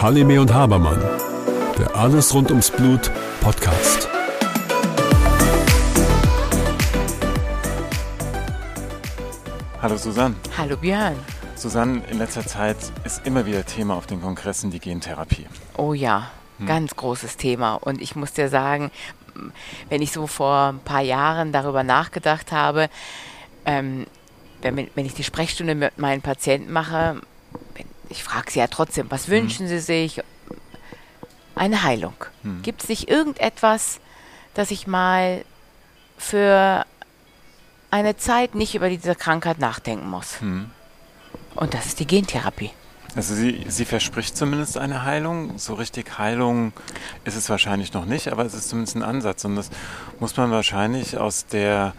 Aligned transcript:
Halime 0.00 0.40
und 0.40 0.54
Habermann, 0.54 1.02
der 1.76 1.96
Alles 1.96 2.32
rund 2.32 2.50
ums 2.50 2.70
Blut 2.70 3.10
Podcast. 3.40 4.08
Hallo 9.82 9.96
Susanne. 9.96 10.36
Hallo 10.56 10.76
Björn. 10.76 11.16
Susanne, 11.56 12.00
in 12.12 12.18
letzter 12.18 12.46
Zeit 12.46 12.76
ist 13.02 13.26
immer 13.26 13.44
wieder 13.44 13.66
Thema 13.66 13.96
auf 13.96 14.06
den 14.06 14.22
Kongressen 14.22 14.70
die 14.70 14.78
Gentherapie. 14.78 15.48
Oh 15.76 15.94
ja, 15.94 16.30
hm. 16.58 16.66
ganz 16.66 16.94
großes 16.94 17.38
Thema. 17.38 17.74
Und 17.74 18.00
ich 18.00 18.14
muss 18.14 18.32
dir 18.32 18.48
sagen, 18.48 18.92
wenn 19.88 20.00
ich 20.00 20.12
so 20.12 20.28
vor 20.28 20.74
ein 20.74 20.78
paar 20.78 21.02
Jahren 21.02 21.50
darüber 21.50 21.82
nachgedacht 21.82 22.52
habe, 22.52 22.88
ähm, 23.64 24.06
wenn, 24.74 24.90
wenn 24.94 25.06
ich 25.06 25.14
die 25.14 25.24
Sprechstunde 25.24 25.74
mit 25.74 25.98
meinen 25.98 26.22
Patienten 26.22 26.72
mache, 26.72 27.20
ich 28.08 28.22
frage 28.22 28.50
sie 28.50 28.58
ja 28.58 28.66
trotzdem, 28.66 29.10
was 29.10 29.28
wünschen 29.28 29.68
sie 29.68 29.78
sich? 29.78 30.22
Eine 31.54 31.82
Heilung. 31.82 32.14
Hm. 32.42 32.62
Gibt 32.62 32.82
es 32.82 32.88
nicht 32.88 33.08
irgendetwas, 33.08 34.00
das 34.54 34.70
ich 34.70 34.86
mal 34.86 35.44
für 36.18 36.84
eine 37.90 38.16
Zeit 38.16 38.54
nicht 38.54 38.74
über 38.74 38.88
diese 38.88 39.14
Krankheit 39.14 39.58
nachdenken 39.58 40.08
muss. 40.08 40.40
Hm. 40.40 40.70
Und 41.54 41.74
das 41.74 41.86
ist 41.86 42.00
die 42.00 42.06
Gentherapie. 42.06 42.70
Also 43.14 43.34
sie, 43.34 43.64
sie 43.68 43.86
verspricht 43.86 44.36
zumindest 44.36 44.76
eine 44.76 45.04
Heilung. 45.04 45.58
So 45.58 45.74
richtig 45.74 46.18
Heilung 46.18 46.74
ist 47.24 47.36
es 47.36 47.48
wahrscheinlich 47.48 47.94
noch 47.94 48.04
nicht, 48.04 48.28
aber 48.28 48.44
es 48.44 48.52
ist 48.52 48.68
zumindest 48.68 48.96
ein 48.96 49.02
Ansatz. 49.02 49.44
Und 49.44 49.56
das 49.56 49.70
muss 50.20 50.36
man 50.36 50.50
wahrscheinlich 50.50 51.16
aus 51.16 51.46
der 51.46 51.94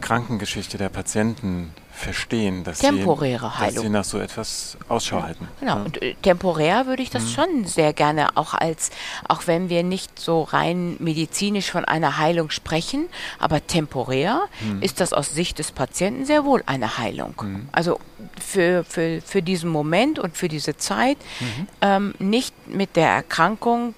Krankengeschichte 0.00 0.78
der 0.78 0.88
Patienten 0.88 1.72
verstehen, 1.92 2.64
dass, 2.64 2.78
temporäre 2.78 3.50
sie, 3.50 3.58
Heilung. 3.58 3.74
dass 3.74 3.82
sie 3.82 3.88
nach 3.90 4.04
so 4.04 4.18
etwas 4.18 4.78
Ausschau 4.88 5.18
ja, 5.18 5.24
halten. 5.24 5.48
Genau, 5.60 5.76
ja. 5.76 5.82
und 5.82 6.02
äh, 6.02 6.14
temporär 6.22 6.86
würde 6.86 7.02
ich 7.02 7.10
das 7.10 7.24
mhm. 7.24 7.28
schon 7.28 7.64
sehr 7.66 7.92
gerne 7.92 8.36
auch 8.36 8.54
als, 8.54 8.90
auch 9.28 9.46
wenn 9.46 9.68
wir 9.68 9.82
nicht 9.82 10.18
so 10.18 10.42
rein 10.42 10.96
medizinisch 10.98 11.70
von 11.70 11.84
einer 11.84 12.16
Heilung 12.18 12.50
sprechen, 12.50 13.06
aber 13.38 13.66
temporär 13.66 14.40
mhm. 14.60 14.82
ist 14.82 15.00
das 15.00 15.12
aus 15.12 15.32
Sicht 15.32 15.58
des 15.58 15.72
Patienten 15.72 16.24
sehr 16.24 16.44
wohl 16.44 16.62
eine 16.66 16.98
Heilung. 16.98 17.34
Mhm. 17.40 17.68
Also 17.72 18.00
für, 18.40 18.84
für, 18.84 19.20
für 19.20 19.42
diesen 19.42 19.70
Moment 19.70 20.18
und 20.18 20.36
für 20.36 20.48
diese 20.48 20.76
Zeit 20.76 21.18
mhm. 21.40 21.66
ähm, 21.82 22.14
nicht 22.18 22.54
mit 22.66 22.96
der 22.96 23.08
Erkrankung 23.08 23.94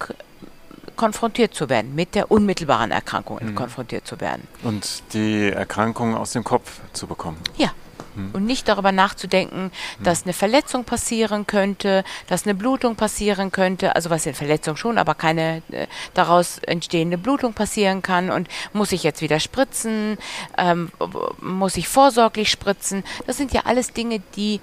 konfrontiert 1.03 1.53
zu 1.53 1.69
werden, 1.69 1.97
mit 1.97 2.15
der 2.15 2.31
unmittelbaren 2.31 2.93
Erkrankung 2.93 3.41
mhm. 3.43 3.57
konfrontiert 3.57 4.07
zu 4.07 4.21
werden. 4.21 4.47
Und 4.63 5.03
die 5.15 5.51
Erkrankung 5.51 6.15
aus 6.15 6.31
dem 6.31 6.45
Kopf 6.45 6.79
zu 6.93 7.09
bekommen. 7.09 7.39
Ja, 7.57 7.73
hm. 8.15 8.31
Und 8.35 8.45
nicht 8.45 8.69
darüber 8.69 8.93
nachzudenken, 8.93 9.73
hm. 9.97 10.05
dass 10.05 10.23
eine 10.23 10.33
Verletzung 10.33 10.85
passieren 10.85 11.45
könnte, 11.45 12.05
dass 12.29 12.45
eine 12.45 12.55
Blutung 12.55 12.95
passieren 12.95 13.51
könnte, 13.51 13.97
also 13.97 14.11
was 14.11 14.27
in 14.27 14.35
Verletzung 14.35 14.77
schon, 14.77 14.97
aber 14.97 15.17
keine 15.17 15.63
äh, 15.73 15.89
daraus 16.15 16.59
entstehende 16.59 17.19
Blutung 17.19 17.53
passieren 17.53 18.01
kann. 18.01 18.31
Und 18.31 18.47
muss 18.73 18.93
ich 18.93 19.03
jetzt 19.03 19.23
wieder 19.23 19.41
spritzen? 19.41 20.19
Ähm, 20.57 20.93
muss 21.41 21.77
ich 21.77 21.89
vorsorglich 21.89 22.49
spritzen? 22.49 23.03
Das 23.27 23.39
sind 23.39 23.53
ja 23.53 23.63
alles 23.65 23.93
Dinge, 23.93 24.23
die, 24.37 24.61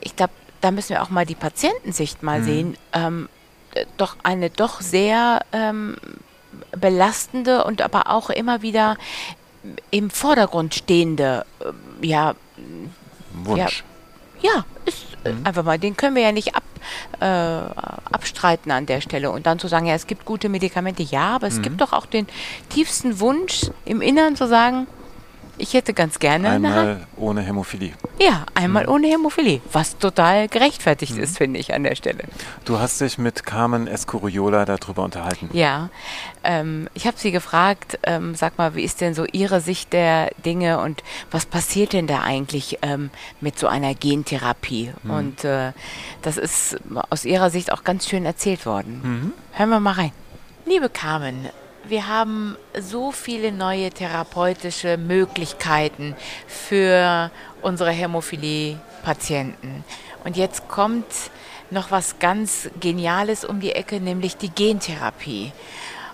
ich 0.00 0.14
glaube, 0.14 0.34
da 0.60 0.70
müssen 0.70 0.90
wir 0.90 1.02
auch 1.02 1.10
mal 1.10 1.26
die 1.26 1.34
Patientensicht 1.34 2.22
mal 2.22 2.38
hm. 2.38 2.44
sehen. 2.44 2.76
Ähm, 2.92 3.28
doch 3.96 4.16
eine 4.22 4.50
doch 4.50 4.80
sehr 4.80 5.40
ähm, 5.52 5.96
belastende 6.76 7.64
und 7.64 7.82
aber 7.82 8.10
auch 8.10 8.30
immer 8.30 8.62
wieder 8.62 8.96
im 9.90 10.10
Vordergrund 10.10 10.74
stehende, 10.74 11.44
äh, 11.60 12.06
ja, 12.06 12.34
Wunsch. 13.32 13.84
Ja, 14.40 14.50
ja 14.54 14.64
ist 14.84 15.06
äh, 15.24 15.32
mhm. 15.32 15.46
einfach 15.46 15.62
mal, 15.62 15.78
den 15.78 15.96
können 15.96 16.16
wir 16.16 16.22
ja 16.22 16.32
nicht 16.32 16.54
ab, 16.54 16.64
äh, 17.20 17.24
abstreiten 18.12 18.70
an 18.72 18.86
der 18.86 19.00
Stelle. 19.00 19.30
Und 19.30 19.46
dann 19.46 19.58
zu 19.58 19.68
sagen, 19.68 19.86
ja, 19.86 19.94
es 19.94 20.06
gibt 20.06 20.24
gute 20.24 20.48
Medikamente, 20.48 21.02
ja, 21.02 21.34
aber 21.36 21.46
es 21.46 21.58
mhm. 21.58 21.62
gibt 21.62 21.80
doch 21.80 21.92
auch 21.92 22.06
den 22.06 22.26
tiefsten 22.68 23.20
Wunsch 23.20 23.70
im 23.84 24.00
Innern 24.00 24.36
zu 24.36 24.48
sagen, 24.48 24.86
ich 25.62 25.74
hätte 25.74 25.94
ganz 25.94 26.18
gerne 26.18 26.50
einmal 26.50 27.06
ohne 27.16 27.40
Hämophilie. 27.42 27.92
Ja, 28.18 28.44
einmal 28.54 28.84
mhm. 28.84 28.92
ohne 28.92 29.06
Hämophilie, 29.06 29.60
was 29.72 29.96
total 29.96 30.48
gerechtfertigt 30.48 31.14
mhm. 31.14 31.22
ist, 31.22 31.38
finde 31.38 31.60
ich 31.60 31.72
an 31.72 31.84
der 31.84 31.94
Stelle. 31.94 32.24
Du 32.64 32.80
hast 32.80 33.00
dich 33.00 33.16
mit 33.16 33.46
Carmen 33.46 33.86
Escuriola 33.86 34.64
darüber 34.64 35.04
unterhalten. 35.04 35.48
Ja, 35.52 35.90
ähm, 36.42 36.88
ich 36.94 37.06
habe 37.06 37.16
sie 37.16 37.30
gefragt, 37.30 38.00
ähm, 38.02 38.34
sag 38.34 38.58
mal, 38.58 38.74
wie 38.74 38.82
ist 38.82 39.00
denn 39.00 39.14
so 39.14 39.24
Ihre 39.24 39.60
Sicht 39.60 39.92
der 39.92 40.32
Dinge 40.44 40.80
und 40.80 41.04
was 41.30 41.46
passiert 41.46 41.92
denn 41.92 42.08
da 42.08 42.22
eigentlich 42.22 42.78
ähm, 42.82 43.10
mit 43.40 43.56
so 43.56 43.68
einer 43.68 43.94
Gentherapie? 43.94 44.92
Mhm. 45.04 45.10
Und 45.10 45.44
äh, 45.44 45.72
das 46.22 46.38
ist 46.38 46.76
aus 47.10 47.24
Ihrer 47.24 47.50
Sicht 47.50 47.70
auch 47.70 47.84
ganz 47.84 48.08
schön 48.08 48.24
erzählt 48.24 48.66
worden. 48.66 49.00
Mhm. 49.02 49.32
Hören 49.52 49.70
wir 49.70 49.78
mal 49.78 49.92
rein. 49.92 50.12
Liebe 50.66 50.88
Carmen, 50.88 51.50
wir 51.84 52.08
haben 52.08 52.56
so 52.78 53.12
viele 53.12 53.52
neue 53.52 53.90
therapeutische 53.90 54.96
Möglichkeiten 54.96 56.14
für 56.46 57.30
unsere 57.60 57.90
Hämophilie-Patienten. 57.90 59.84
Und 60.24 60.36
jetzt 60.36 60.68
kommt 60.68 61.06
noch 61.70 61.90
was 61.90 62.18
ganz 62.18 62.70
Geniales 62.80 63.44
um 63.44 63.60
die 63.60 63.72
Ecke, 63.72 64.00
nämlich 64.00 64.36
die 64.36 64.50
Gentherapie. 64.50 65.52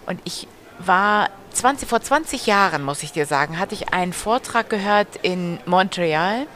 Und 0.06 0.20
ich 0.24 0.46
war 0.78 1.28
20, 1.52 1.88
vor 1.88 2.00
20 2.00 2.46
Jahren, 2.46 2.82
muss 2.84 3.02
ich 3.02 3.12
dir 3.12 3.26
sagen, 3.26 3.58
hatte 3.58 3.74
ich 3.74 3.92
einen 3.92 4.12
Vortrag 4.12 4.70
gehört 4.70 5.08
in 5.22 5.58
Montreal 5.66 6.46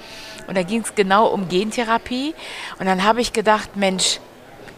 und 0.46 0.56
da 0.56 0.62
ging 0.62 0.82
es 0.82 0.94
genau 0.94 1.26
um 1.26 1.48
Gentherapie. 1.48 2.34
Und 2.78 2.86
dann 2.86 3.02
habe 3.02 3.20
ich 3.20 3.32
gedacht, 3.32 3.76
Mensch, 3.76 4.20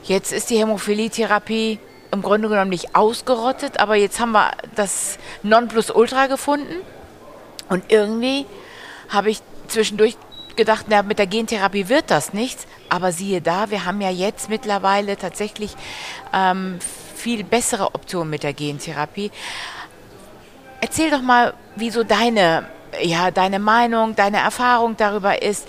jetzt 0.04 0.32
ist 0.32 0.50
die 0.50 0.58
Hämophilie-Therapie 0.58 1.78
im 2.14 2.22
Grunde 2.22 2.48
genommen 2.48 2.70
nicht 2.70 2.96
ausgerottet, 2.96 3.78
aber 3.78 3.96
jetzt 3.96 4.18
haben 4.20 4.32
wir 4.32 4.52
das 4.74 5.18
Nonplusultra 5.42 6.26
gefunden. 6.26 6.76
Und 7.68 7.84
irgendwie 7.92 8.46
habe 9.08 9.30
ich 9.30 9.40
zwischendurch 9.68 10.16
gedacht, 10.56 10.86
na, 10.88 11.02
mit 11.02 11.18
der 11.18 11.26
Gentherapie 11.26 11.88
wird 11.88 12.10
das 12.10 12.32
nichts. 12.32 12.66
Aber 12.88 13.12
siehe 13.12 13.40
da, 13.40 13.70
wir 13.70 13.84
haben 13.84 14.00
ja 14.00 14.10
jetzt 14.10 14.48
mittlerweile 14.48 15.16
tatsächlich 15.16 15.74
ähm, 16.32 16.78
viel 17.14 17.44
bessere 17.44 17.94
Optionen 17.94 18.30
mit 18.30 18.42
der 18.42 18.52
Gentherapie. 18.52 19.30
Erzähl 20.80 21.10
doch 21.10 21.22
mal, 21.22 21.54
wie 21.76 21.90
so 21.90 22.04
deine, 22.04 22.68
ja, 23.02 23.30
deine 23.30 23.58
Meinung, 23.58 24.14
deine 24.14 24.38
Erfahrung 24.38 24.96
darüber 24.96 25.42
ist. 25.42 25.66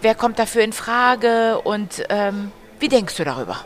Wer 0.00 0.14
kommt 0.14 0.38
dafür 0.38 0.62
in 0.62 0.72
Frage 0.72 1.60
und 1.60 2.04
ähm, 2.08 2.50
wie 2.80 2.88
denkst 2.88 3.16
du 3.16 3.24
darüber? 3.24 3.64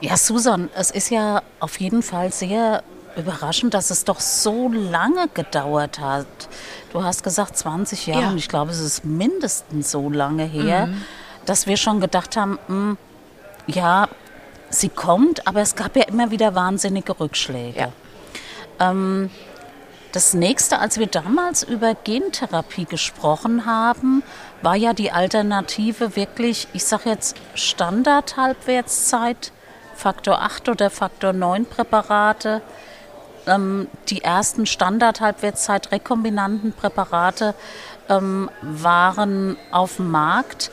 Ja, 0.00 0.16
Susan, 0.16 0.68
es 0.74 0.90
ist 0.90 1.10
ja 1.10 1.42
auf 1.60 1.80
jeden 1.80 2.02
Fall 2.02 2.32
sehr 2.32 2.82
überraschend, 3.16 3.74
dass 3.74 3.90
es 3.90 4.04
doch 4.04 4.20
so 4.20 4.68
lange 4.68 5.28
gedauert 5.32 6.00
hat. 6.00 6.26
Du 6.92 7.02
hast 7.02 7.22
gesagt 7.22 7.56
20 7.56 8.06
Jahre 8.06 8.22
ja. 8.22 8.28
und 8.30 8.38
ich 8.38 8.48
glaube, 8.48 8.70
es 8.72 8.80
ist 8.80 9.04
mindestens 9.04 9.90
so 9.90 10.10
lange 10.10 10.44
her, 10.44 10.86
mhm. 10.86 11.02
dass 11.46 11.66
wir 11.66 11.76
schon 11.76 12.00
gedacht 12.00 12.36
haben, 12.36 12.58
mh, 12.68 12.68
hm, 12.68 12.98
ja, 13.66 14.08
sie 14.68 14.88
kommt, 14.88 15.46
aber 15.46 15.60
es 15.60 15.74
gab 15.74 15.96
ja 15.96 16.02
immer 16.04 16.30
wieder 16.30 16.54
wahnsinnige 16.54 17.18
Rückschläge. 17.18 17.80
Ja. 17.80 18.90
Ähm, 18.90 19.30
das 20.12 20.34
nächste, 20.34 20.78
als 20.78 20.98
wir 20.98 21.08
damals 21.08 21.64
über 21.64 21.94
Gentherapie 21.94 22.84
gesprochen 22.84 23.66
haben, 23.66 24.22
war 24.62 24.76
ja 24.76 24.92
die 24.92 25.10
Alternative 25.10 26.14
wirklich, 26.14 26.68
ich 26.72 26.84
sage 26.84 27.10
jetzt 27.10 27.36
Standard-Halbwertszeit 27.54 29.50
Faktor 29.94 30.42
8 30.42 30.68
oder 30.68 30.90
Faktor 30.90 31.32
9 31.32 31.66
Präparate. 31.66 32.62
Ähm, 33.46 33.88
die 34.08 34.22
ersten 34.22 34.66
Standard-Halbwertszeit 34.66 35.92
rekombinanten 35.92 36.72
Präparate 36.72 37.54
ähm, 38.08 38.50
waren 38.62 39.56
auf 39.70 39.96
dem 39.96 40.10
Markt. 40.10 40.70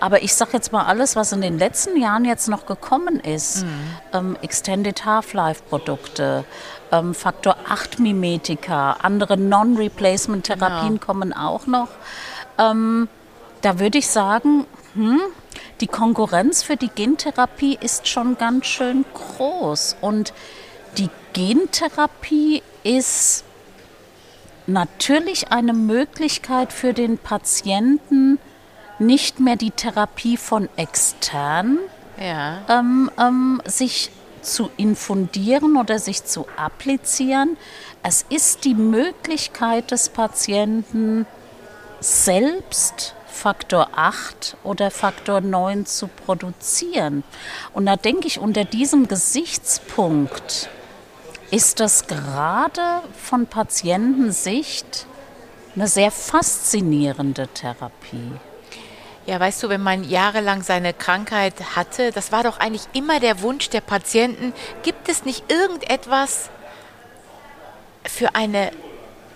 Aber 0.00 0.22
ich 0.22 0.34
sage 0.34 0.50
jetzt 0.54 0.72
mal 0.72 0.84
alles, 0.84 1.16
was 1.16 1.32
in 1.32 1.40
den 1.40 1.58
letzten 1.58 1.96
Jahren 1.96 2.24
jetzt 2.24 2.48
noch 2.48 2.66
gekommen 2.66 3.20
ist, 3.20 3.62
mhm. 3.62 3.68
ähm, 4.12 4.36
Extended 4.42 5.04
Half-Life-Produkte, 5.04 6.44
ähm, 6.92 7.14
Faktor 7.14 7.56
8 7.68 8.00
Mimetika, 8.00 8.98
andere 9.02 9.36
Non-Replacement-Therapien 9.36 10.94
genau. 10.94 11.06
kommen 11.06 11.32
auch 11.32 11.66
noch. 11.66 11.88
Ähm, 12.58 13.08
da 13.62 13.78
würde 13.78 13.98
ich 13.98 14.08
sagen, 14.08 14.66
hm, 14.94 15.20
die 15.80 15.86
Konkurrenz 15.86 16.62
für 16.62 16.76
die 16.76 16.88
Gentherapie 16.88 17.78
ist 17.80 18.08
schon 18.08 18.38
ganz 18.38 18.66
schön 18.66 19.04
groß. 19.14 19.96
Und 20.00 20.32
die 20.98 21.10
Gentherapie 21.32 22.62
ist 22.82 23.44
natürlich 24.66 25.50
eine 25.50 25.72
Möglichkeit 25.72 26.72
für 26.72 26.92
den 26.92 27.18
Patienten, 27.18 28.38
nicht 28.98 29.40
mehr 29.40 29.56
die 29.56 29.72
Therapie 29.72 30.36
von 30.36 30.68
extern 30.76 31.78
ja. 32.18 32.62
ähm, 32.68 33.10
ähm, 33.18 33.62
sich 33.64 34.10
zu 34.40 34.70
infundieren 34.76 35.76
oder 35.76 35.98
sich 35.98 36.24
zu 36.24 36.46
applizieren. 36.56 37.56
Es 38.02 38.24
ist 38.28 38.64
die 38.64 38.74
Möglichkeit 38.74 39.90
des 39.90 40.10
Patienten, 40.10 41.26
selbst 42.00 43.14
Faktor 43.44 43.88
8 43.94 44.56
oder 44.64 44.90
Faktor 44.90 45.42
9 45.42 45.84
zu 45.84 46.08
produzieren. 46.08 47.24
Und 47.74 47.84
da 47.84 47.96
denke 47.96 48.26
ich, 48.26 48.38
unter 48.38 48.64
diesem 48.64 49.06
Gesichtspunkt 49.06 50.70
ist 51.50 51.78
das 51.78 52.06
gerade 52.06 53.02
von 53.22 53.46
Patientensicht 53.46 55.04
eine 55.74 55.88
sehr 55.88 56.10
faszinierende 56.10 57.48
Therapie. 57.48 58.32
Ja, 59.26 59.38
weißt 59.38 59.62
du, 59.62 59.68
wenn 59.68 59.82
man 59.82 60.04
jahrelang 60.04 60.62
seine 60.62 60.94
Krankheit 60.94 61.76
hatte, 61.76 62.12
das 62.12 62.32
war 62.32 62.44
doch 62.44 62.58
eigentlich 62.58 62.88
immer 62.94 63.20
der 63.20 63.42
Wunsch 63.42 63.68
der 63.68 63.82
Patienten, 63.82 64.54
gibt 64.84 65.10
es 65.10 65.26
nicht 65.26 65.52
irgendetwas 65.52 66.48
für 68.04 68.34
eine 68.36 68.70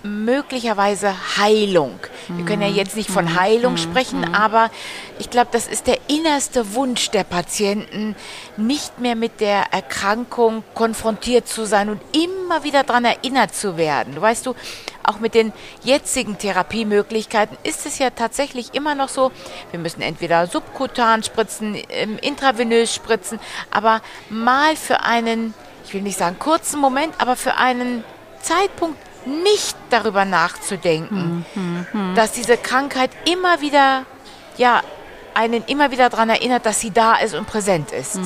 möglicherweise 0.03 1.15
Heilung. 1.37 1.99
Wir 2.29 2.45
können 2.45 2.63
ja 2.63 2.69
jetzt 2.69 2.97
nicht 2.97 3.11
von 3.11 3.41
Heilung 3.41 3.77
sprechen, 3.77 4.35
aber 4.35 4.71
ich 5.19 5.31
glaube, 5.31 5.49
das 5.53 5.67
ist 5.67 5.87
der 5.87 5.99
innerste 6.09 6.75
Wunsch 6.75 7.11
der 7.11 7.25
Patienten, 7.25 8.15
nicht 8.57 8.99
mehr 8.99 9.17
mit 9.17 9.41
der 9.41 9.73
Erkrankung 9.73 10.63
konfrontiert 10.75 11.49
zu 11.49 11.65
sein 11.65 11.89
und 11.89 12.01
immer 12.13 12.65
wieder 12.65 12.85
daran 12.85 13.05
erinnert 13.05 13.55
zu 13.55 13.77
werden. 13.77 14.15
Du 14.15 14.21
weißt 14.21 14.47
du, 14.47 14.55
auch 15.03 15.21
mit 15.21 15.35
den 15.35 15.53
jetzigen 15.83 16.37
Therapiemöglichkeiten 16.37 17.57
ist 17.63 17.87
es 17.87 17.99
ja 17.99 18.11
tatsächlich 18.11 18.75
immer 18.75 18.95
noch 18.95 19.09
so, 19.09 19.33
wir 19.71 19.81
müssen 19.81 20.03
entweder 20.03 20.47
subkutan 20.47 21.23
spritzen, 21.23 21.77
ähm, 21.89 22.19
intravenös 22.21 22.95
spritzen, 22.95 23.41
aber 23.71 24.03
mal 24.29 24.77
für 24.77 25.01
einen, 25.03 25.55
ich 25.87 25.95
will 25.95 26.03
nicht 26.03 26.19
sagen 26.19 26.39
kurzen 26.39 26.79
Moment, 26.79 27.15
aber 27.19 27.37
für 27.37 27.57
einen 27.57 28.05
Zeitpunkt 28.43 28.99
nicht 29.27 29.77
darüber 29.91 30.25
nachzudenken, 30.25 31.45
mhm. 31.55 32.15
dass 32.15 32.33
diese 32.33 32.57
Krankheit 32.57 33.11
immer 33.25 33.61
wieder, 33.61 34.05
ja, 34.57 34.83
einen 35.35 35.65
immer 35.67 35.91
wieder 35.91 36.09
daran 36.09 36.31
erinnert, 36.31 36.67
dass 36.67 36.81
sie 36.81 36.91
da 36.91 37.17
ist 37.17 37.35
und 37.35 37.47
präsent 37.47 37.93
ist. 37.93 38.19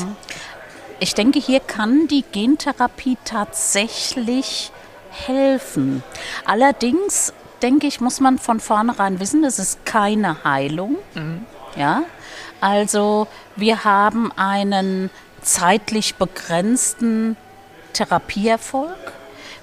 Ich 0.98 1.14
denke, 1.14 1.38
hier 1.38 1.60
kann 1.60 2.08
die 2.08 2.22
Gentherapie 2.22 3.18
tatsächlich 3.24 4.70
helfen. 5.10 6.02
Allerdings, 6.44 7.32
denke 7.60 7.86
ich, 7.86 8.00
muss 8.00 8.20
man 8.20 8.38
von 8.38 8.60
vornherein 8.60 9.20
wissen, 9.20 9.44
es 9.44 9.58
ist 9.58 9.84
keine 9.84 10.44
Heilung. 10.44 10.96
Mhm. 11.14 11.44
Ja, 11.76 12.02
also 12.60 13.26
wir 13.56 13.84
haben 13.84 14.30
einen 14.36 15.10
zeitlich 15.42 16.14
begrenzten 16.14 17.36
Therapieerfolg. 17.92 19.12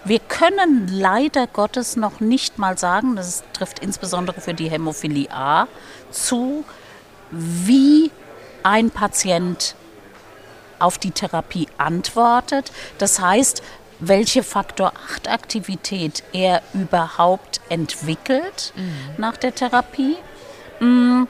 Wir 0.09 0.17
können 0.17 0.87
leider 0.87 1.45
Gottes 1.45 1.95
noch 1.95 2.19
nicht 2.19 2.57
mal 2.57 2.79
sagen, 2.79 3.15
das 3.15 3.43
trifft 3.53 3.77
insbesondere 3.77 4.41
für 4.41 4.55
die 4.55 4.67
Hämophilie 4.67 5.29
A 5.29 5.67
zu, 6.09 6.65
wie 7.29 8.09
ein 8.63 8.89
Patient 8.89 9.75
auf 10.79 10.97
die 10.97 11.11
Therapie 11.11 11.67
antwortet. 11.77 12.71
Das 12.97 13.19
heißt, 13.19 13.61
welche 13.99 14.41
Faktor 14.41 14.93
8 15.13 15.29
Aktivität 15.29 16.23
er 16.33 16.63
überhaupt 16.73 17.61
entwickelt 17.69 18.73
mhm. 18.75 19.13
nach 19.17 19.37
der 19.37 19.53
Therapie. 19.53 20.17
Mm, 20.79 21.25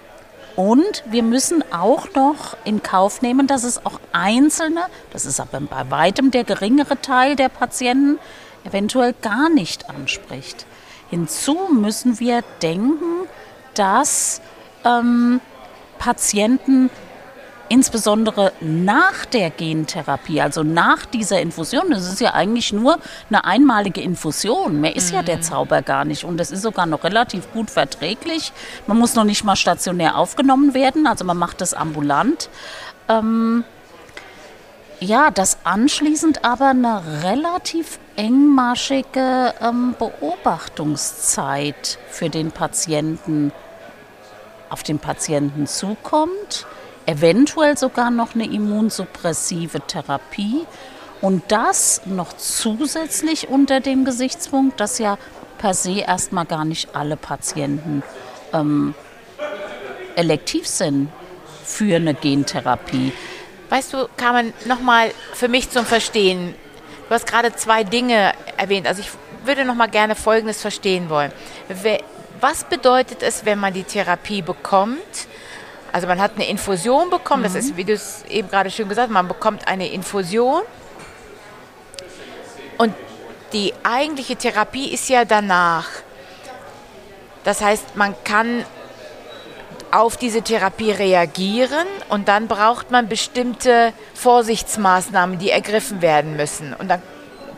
und 0.55 1.03
wir 1.09 1.23
müssen 1.23 1.65
auch 1.73 2.13
noch 2.15 2.55
in 2.63 2.81
Kauf 2.81 3.21
nehmen, 3.21 3.45
dass 3.45 3.65
es 3.65 3.85
auch 3.85 3.99
einzelne, 4.13 4.85
das 5.11 5.25
ist 5.25 5.41
aber 5.41 5.59
bei 5.59 5.91
weitem 5.91 6.31
der 6.31 6.45
geringere 6.45 7.01
Teil 7.01 7.35
der 7.35 7.49
Patienten, 7.49 8.19
eventuell 8.63 9.13
gar 9.21 9.49
nicht 9.49 9.89
anspricht. 9.89 10.65
Hinzu 11.09 11.57
müssen 11.71 12.19
wir 12.19 12.43
denken, 12.61 13.27
dass 13.73 14.41
ähm, 14.85 15.41
Patienten 15.97 16.89
insbesondere 17.69 18.51
nach 18.59 19.25
der 19.25 19.51
Gentherapie, 19.51 20.41
also 20.41 20.63
nach 20.63 21.05
dieser 21.05 21.39
Infusion, 21.39 21.91
das 21.91 22.11
ist 22.11 22.19
ja 22.19 22.33
eigentlich 22.33 22.73
nur 22.73 22.97
eine 23.29 23.45
einmalige 23.45 24.01
Infusion, 24.01 24.81
mehr 24.81 24.95
ist 24.95 25.11
ja 25.11 25.21
der 25.21 25.37
mhm. 25.37 25.41
Zauber 25.43 25.81
gar 25.83 26.03
nicht 26.03 26.23
und 26.23 26.37
das 26.37 26.51
ist 26.51 26.63
sogar 26.63 26.87
noch 26.87 27.03
relativ 27.03 27.51
gut 27.53 27.69
verträglich. 27.69 28.51
Man 28.87 28.97
muss 28.97 29.13
noch 29.15 29.23
nicht 29.23 29.43
mal 29.43 29.55
stationär 29.55 30.17
aufgenommen 30.17 30.73
werden, 30.73 31.07
also 31.07 31.23
man 31.23 31.37
macht 31.37 31.61
das 31.61 31.73
ambulant. 31.73 32.49
Ähm, 33.07 33.63
ja, 34.99 35.31
dass 35.31 35.59
anschließend 35.63 36.43
aber 36.43 36.67
eine 36.67 37.23
relativ 37.23 37.99
engmaschige 38.15 39.53
ähm, 39.61 39.95
Beobachtungszeit 39.97 41.97
für 42.09 42.29
den 42.29 42.51
Patienten 42.51 43.51
auf 44.69 44.83
den 44.83 44.99
Patienten 44.99 45.67
zukommt, 45.67 46.67
eventuell 47.05 47.77
sogar 47.77 48.11
noch 48.11 48.35
eine 48.35 48.45
immunsuppressive 48.45 49.81
Therapie 49.81 50.65
und 51.21 51.43
das 51.47 52.01
noch 52.05 52.33
zusätzlich 52.33 53.49
unter 53.49 53.79
dem 53.79 54.05
Gesichtspunkt, 54.05 54.79
dass 54.79 54.99
ja 54.99 55.17
per 55.57 55.73
se 55.73 55.99
erstmal 55.99 56.45
gar 56.45 56.65
nicht 56.65 56.95
alle 56.95 57.17
Patienten 57.17 58.03
ähm, 58.53 58.93
elektiv 60.15 60.67
sind 60.67 61.09
für 61.63 61.95
eine 61.95 62.13
Gentherapie. 62.13 63.11
Weißt 63.69 63.93
du, 63.93 64.07
Carmen, 64.17 64.53
nochmal 64.65 65.11
für 65.33 65.47
mich 65.47 65.69
zum 65.69 65.85
Verstehen. 65.85 66.55
Du 67.07 67.15
hast 67.15 67.27
gerade 67.27 67.55
zwei 67.55 67.83
Dinge 67.83 68.33
erwähnt. 68.57 68.87
Also 68.87 69.01
ich 69.01 69.09
würde 69.45 69.65
nochmal 69.65 69.89
gerne 69.89 70.15
Folgendes 70.15 70.61
verstehen 70.61 71.09
wollen. 71.09 71.31
Was 72.41 72.63
bedeutet 72.63 73.23
es, 73.23 73.45
wenn 73.45 73.59
man 73.59 73.73
die 73.73 73.83
Therapie 73.83 74.41
bekommt? 74.41 75.27
Also 75.91 76.07
man 76.07 76.19
hat 76.19 76.35
eine 76.35 76.47
Infusion 76.47 77.09
bekommen, 77.09 77.41
mhm. 77.41 77.45
das 77.45 77.55
ist, 77.55 77.77
wie 77.77 77.83
du 77.83 77.93
es 77.93 78.23
eben 78.29 78.49
gerade 78.49 78.69
schön 78.69 78.87
gesagt 78.87 79.07
hast, 79.07 79.13
man 79.13 79.27
bekommt 79.27 79.67
eine 79.67 79.87
Infusion 79.87 80.61
und 82.77 82.93
die 83.53 83.73
eigentliche 83.83 84.35
Therapie 84.35 84.93
ist 84.93 85.09
ja 85.09 85.25
danach. 85.25 85.87
Das 87.43 87.61
heißt, 87.61 87.95
man 87.95 88.13
kann 88.23 88.63
auf 89.91 90.17
diese 90.17 90.41
Therapie 90.41 90.91
reagieren 90.91 91.87
und 92.09 92.27
dann 92.27 92.47
braucht 92.47 92.91
man 92.91 93.07
bestimmte 93.07 93.93
Vorsichtsmaßnahmen, 94.13 95.39
die 95.39 95.49
ergriffen 95.49 96.01
werden 96.01 96.35
müssen. 96.35 96.73
Und 96.73 96.89
dann 96.89 97.01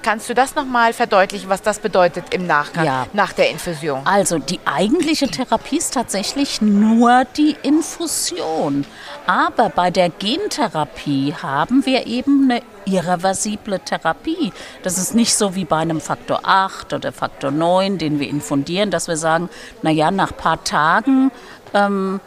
Kannst 0.04 0.30
du 0.30 0.34
das 0.34 0.56
nochmal 0.56 0.94
verdeutlichen, 0.94 1.50
was 1.50 1.62
das 1.62 1.78
bedeutet 1.80 2.34
im 2.34 2.48
Nachgang, 2.48 2.86
ja. 2.86 3.08
nach 3.14 3.34
der 3.34 3.52
Infusion? 3.52 4.02
Also 4.06 4.40
die 4.40 4.60
eigentliche 4.66 5.28
Therapie 5.28 5.78
ist 5.78 5.94
tatsächlich 5.94 6.60
nur 6.60 7.26
die 7.38 7.56
Infusion. 7.62 8.86
Aber 9.28 9.70
bei 9.70 9.92
der 9.92 10.10
Gentherapie 10.10 11.36
haben 11.40 11.86
wir 11.86 12.08
eben 12.08 12.50
eine 12.50 12.64
irreversible 12.86 13.80
Therapie. 13.80 14.52
Das 14.82 14.98
ist 14.98 15.14
nicht 15.14 15.36
so 15.36 15.54
wie 15.54 15.66
bei 15.66 15.78
einem 15.78 16.02
Faktor 16.02 16.42
8 16.44 16.94
oder 16.94 17.12
Faktor 17.12 17.52
9, 17.52 18.00
den 18.00 18.20
wir 18.20 18.28
infundieren, 18.28 18.90
dass 18.90 19.08
wir 19.08 19.18
sagen, 19.18 19.50
naja, 19.84 20.10
nach 20.10 20.32
ein 20.32 20.38
paar 20.38 20.64
Tagen 20.64 21.32
ähm, 21.76 22.20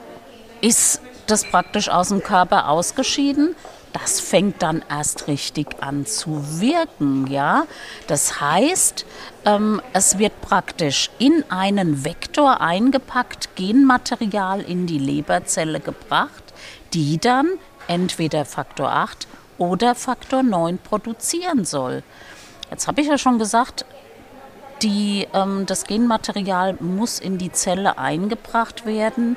ist 0.64 1.02
das 1.26 1.44
praktisch 1.44 1.90
aus 1.90 2.08
dem 2.08 2.22
Körper 2.22 2.68
ausgeschieden. 2.70 3.54
Das 3.92 4.18
fängt 4.18 4.62
dann 4.62 4.82
erst 4.88 5.28
richtig 5.28 5.82
an 5.82 6.06
zu 6.06 6.60
wirken, 6.60 7.26
ja. 7.28 7.66
Das 8.06 8.40
heißt, 8.40 9.04
ähm, 9.44 9.80
es 9.92 10.18
wird 10.18 10.40
praktisch 10.40 11.10
in 11.18 11.44
einen 11.50 12.04
Vektor 12.04 12.60
eingepackt, 12.60 13.54
Genmaterial 13.56 14.62
in 14.62 14.86
die 14.86 14.98
Leberzelle 14.98 15.80
gebracht, 15.80 16.42
die 16.92 17.18
dann 17.18 17.50
entweder 17.86 18.46
Faktor 18.46 18.90
8 18.90 19.28
oder 19.58 19.94
Faktor 19.94 20.42
9 20.42 20.78
produzieren 20.78 21.64
soll. 21.64 22.02
Jetzt 22.70 22.88
habe 22.88 23.02
ich 23.02 23.06
ja 23.06 23.18
schon 23.18 23.38
gesagt, 23.38 23.84
die, 24.82 25.28
ähm, 25.34 25.66
das 25.66 25.84
Genmaterial 25.84 26.76
muss 26.80 27.18
in 27.18 27.38
die 27.38 27.52
Zelle 27.52 27.98
eingebracht 27.98 28.86
werden. 28.86 29.36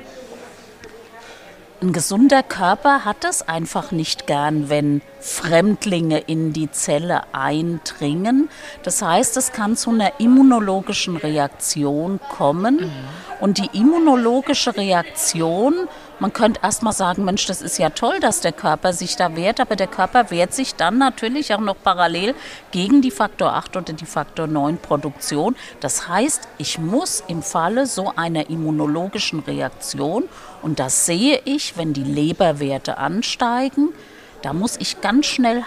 Ein 1.80 1.92
gesunder 1.92 2.42
Körper 2.42 3.04
hat 3.04 3.24
es 3.24 3.46
einfach 3.46 3.92
nicht 3.92 4.26
gern, 4.26 4.68
wenn 4.68 5.00
Fremdlinge 5.20 6.18
in 6.18 6.52
die 6.52 6.68
Zelle 6.72 7.22
eindringen. 7.32 8.50
Das 8.82 9.00
heißt, 9.00 9.36
es 9.36 9.52
kann 9.52 9.76
zu 9.76 9.90
einer 9.90 10.18
immunologischen 10.18 11.16
Reaktion 11.16 12.18
kommen. 12.28 12.78
Mhm. 12.78 12.90
Und 13.38 13.58
die 13.58 13.78
immunologische 13.78 14.76
Reaktion 14.76 15.88
man 16.20 16.32
könnte 16.32 16.60
erstmal 16.62 16.92
sagen, 16.92 17.24
Mensch, 17.24 17.46
das 17.46 17.62
ist 17.62 17.78
ja 17.78 17.90
toll, 17.90 18.20
dass 18.20 18.40
der 18.40 18.52
Körper 18.52 18.92
sich 18.92 19.16
da 19.16 19.36
wehrt, 19.36 19.60
aber 19.60 19.76
der 19.76 19.86
Körper 19.86 20.30
wehrt 20.30 20.52
sich 20.52 20.74
dann 20.74 20.98
natürlich 20.98 21.54
auch 21.54 21.60
noch 21.60 21.76
parallel 21.82 22.34
gegen 22.70 23.02
die 23.02 23.10
Faktor 23.10 23.54
8 23.54 23.76
oder 23.76 23.92
die 23.92 24.06
Faktor 24.06 24.46
9 24.46 24.78
Produktion. 24.78 25.56
Das 25.80 26.08
heißt, 26.08 26.48
ich 26.58 26.78
muss 26.78 27.22
im 27.28 27.42
Falle 27.42 27.86
so 27.86 28.12
einer 28.16 28.50
immunologischen 28.50 29.40
Reaktion, 29.40 30.24
und 30.62 30.80
das 30.80 31.06
sehe 31.06 31.40
ich, 31.44 31.76
wenn 31.76 31.92
die 31.92 32.02
Leberwerte 32.02 32.98
ansteigen, 32.98 33.90
da 34.42 34.52
muss 34.52 34.76
ich 34.76 35.00
ganz 35.00 35.26
schnell 35.26 35.64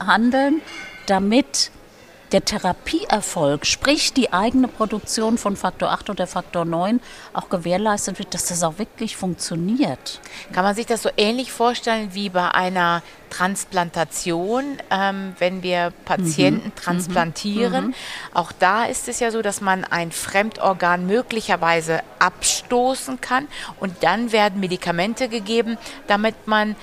handeln, 0.00 0.60
damit 1.06 1.70
der 2.32 2.44
Therapieerfolg, 2.44 3.66
sprich 3.66 4.12
die 4.12 4.32
eigene 4.32 4.68
Produktion 4.68 5.38
von 5.38 5.56
Faktor 5.56 5.90
8 5.90 6.10
oder 6.10 6.26
Faktor 6.26 6.64
9, 6.64 7.00
auch 7.32 7.48
gewährleistet 7.48 8.18
wird, 8.18 8.34
dass 8.34 8.46
das 8.46 8.62
auch 8.62 8.78
wirklich 8.78 9.16
funktioniert. 9.16 10.20
Kann 10.52 10.64
man 10.64 10.74
sich 10.74 10.86
das 10.86 11.02
so 11.02 11.10
ähnlich 11.16 11.52
vorstellen 11.52 12.10
wie 12.12 12.30
bei 12.30 12.50
einer 12.50 13.02
Transplantation, 13.30 14.78
ähm, 14.90 15.34
wenn 15.38 15.62
wir 15.62 15.92
Patienten 16.04 16.68
mhm. 16.68 16.74
transplantieren? 16.76 17.86
Mhm. 17.88 17.94
Auch 18.32 18.52
da 18.52 18.84
ist 18.84 19.08
es 19.08 19.20
ja 19.20 19.30
so, 19.30 19.42
dass 19.42 19.60
man 19.60 19.84
ein 19.84 20.12
Fremdorgan 20.12 21.06
möglicherweise 21.06 22.00
abstoßen 22.18 23.20
kann 23.20 23.48
und 23.80 24.02
dann 24.02 24.32
werden 24.32 24.60
Medikamente 24.60 25.28
gegeben, 25.28 25.78
damit 26.06 26.46
man 26.46 26.76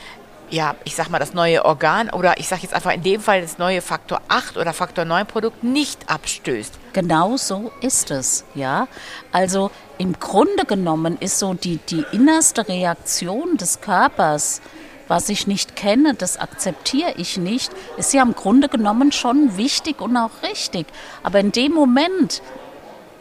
ja, 0.52 0.76
ich 0.84 0.96
sag 0.96 1.10
mal, 1.10 1.20
das 1.20 1.34
neue 1.34 1.64
Organ 1.64 2.10
oder 2.10 2.38
ich 2.38 2.48
sage 2.48 2.62
jetzt 2.64 2.74
einfach 2.74 2.92
in 2.92 3.02
dem 3.04 3.22
Fall 3.22 3.42
das 3.42 3.58
neue 3.58 3.82
Faktor 3.82 4.22
8 4.28 4.58
oder 4.58 4.74
Faktor 4.74 5.06
9 5.06 5.26
Produkt 5.26 5.64
nicht 5.64 6.10
abstößt. 6.10 6.78
Genau 6.94 7.38
so 7.38 7.72
ist 7.82 8.12
es, 8.12 8.44
ja. 8.54 8.88
Also 9.32 9.72
im 9.98 10.20
Grunde 10.20 10.66
genommen 10.66 11.18
ist 11.20 11.40
so 11.40 11.54
die, 11.54 11.78
die 11.78 12.06
innerste 12.12 12.68
Reaktion 12.68 13.56
des 13.58 13.80
Körpers, 13.80 14.62
was 15.08 15.30
ich 15.30 15.48
nicht 15.48 15.76
kenne, 15.76 16.16
das 16.16 16.38
akzeptiere 16.38 17.14
ich 17.18 17.38
nicht, 17.38 17.72
ist 17.98 18.14
ja 18.14 18.22
im 18.22 18.36
Grunde 18.36 18.68
genommen 18.68 19.12
schon 19.12 19.58
wichtig 19.58 20.02
und 20.02 20.18
auch 20.18 20.32
richtig. 20.44 20.86
Aber 21.24 21.40
in 21.40 21.52
dem 21.52 21.72
Moment, 21.72 22.42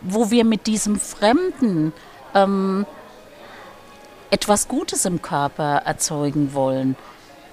wo 0.00 0.30
wir 0.30 0.44
mit 0.44 0.66
diesem 0.66 0.98
Fremden 0.98 1.92
ähm, 2.34 2.86
etwas 4.30 4.68
Gutes 4.68 5.04
im 5.04 5.22
Körper 5.22 5.82
erzeugen 5.84 6.54
wollen, 6.54 6.96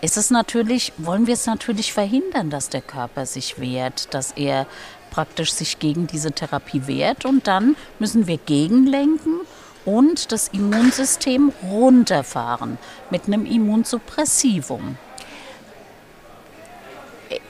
ist 0.02 0.18
es 0.18 0.30
natürlich, 0.30 0.94
wollen 0.98 1.28
wir 1.28 1.34
es 1.34 1.46
natürlich 1.46 1.94
verhindern, 1.94 2.50
dass 2.50 2.70
der 2.70 2.82
Körper 2.82 3.26
sich 3.26 3.60
wehrt, 3.60 4.14
dass 4.14 4.32
er 4.34 4.68
praktisch 5.10 5.52
sich 5.54 5.80
gegen 5.80 6.08
diese 6.08 6.32
Therapie 6.32 6.86
wehrt 6.86 7.26
und 7.26 7.48
dann 7.48 7.76
müssen 7.98 8.28
wir 8.28 8.38
gegenlenken 8.38 9.42
und 9.86 10.32
das 10.32 10.50
Immunsystem 10.50 11.52
runterfahren 11.64 12.78
mit 13.10 13.26
einem 13.26 13.46
Immunsuppressivum. 13.46 14.98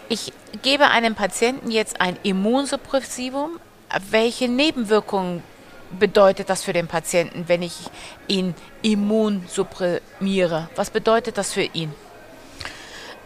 Ich 0.07 0.31
gebe 0.61 0.87
einem 0.87 1.15
Patienten 1.15 1.71
jetzt 1.71 1.99
ein 1.99 2.17
Immunsuppressivum. 2.23 3.59
Welche 4.09 4.47
Nebenwirkungen 4.47 5.43
bedeutet 5.99 6.49
das 6.49 6.63
für 6.63 6.73
den 6.73 6.87
Patienten, 6.87 7.45
wenn 7.47 7.61
ich 7.61 7.75
ihn 8.27 8.55
immunsupprimiere? 8.81 10.69
Was 10.75 10.89
bedeutet 10.89 11.37
das 11.37 11.53
für 11.53 11.63
ihn? 11.63 11.93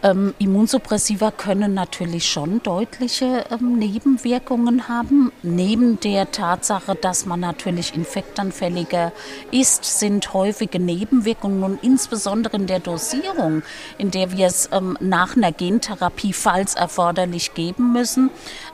Ähm, 0.02 0.34
Immunsuppressiva 0.38 1.30
können 1.30 1.74
natürlich 1.74 2.28
schon 2.28 2.60
deutliche 2.62 3.44
ähm, 3.50 3.78
Nebenwirkungen 3.78 4.88
haben. 4.88 5.30
Neben 5.42 6.00
der 6.00 6.32
Tatsache, 6.32 6.96
dass 6.96 7.24
man 7.24 7.40
natürlich 7.40 7.94
infektanfälliger 7.94 9.12
ist, 9.52 9.84
sind 9.84 10.32
häufige 10.32 10.80
Nebenwirkungen 10.80 11.62
und 11.62 11.84
insbesondere 11.84 12.56
in 12.56 12.66
der 12.66 12.80
Dosierung, 12.80 13.62
in 13.96 14.10
der 14.10 14.32
wir 14.32 14.46
es 14.46 14.68
ähm, 14.72 14.98
nach 15.00 15.36
einer 15.36 15.52
Gentherapie, 15.52 16.32
falls 16.32 16.74
erforderlich, 16.74 17.54
geben 17.54 17.92
müssen, 17.92 18.30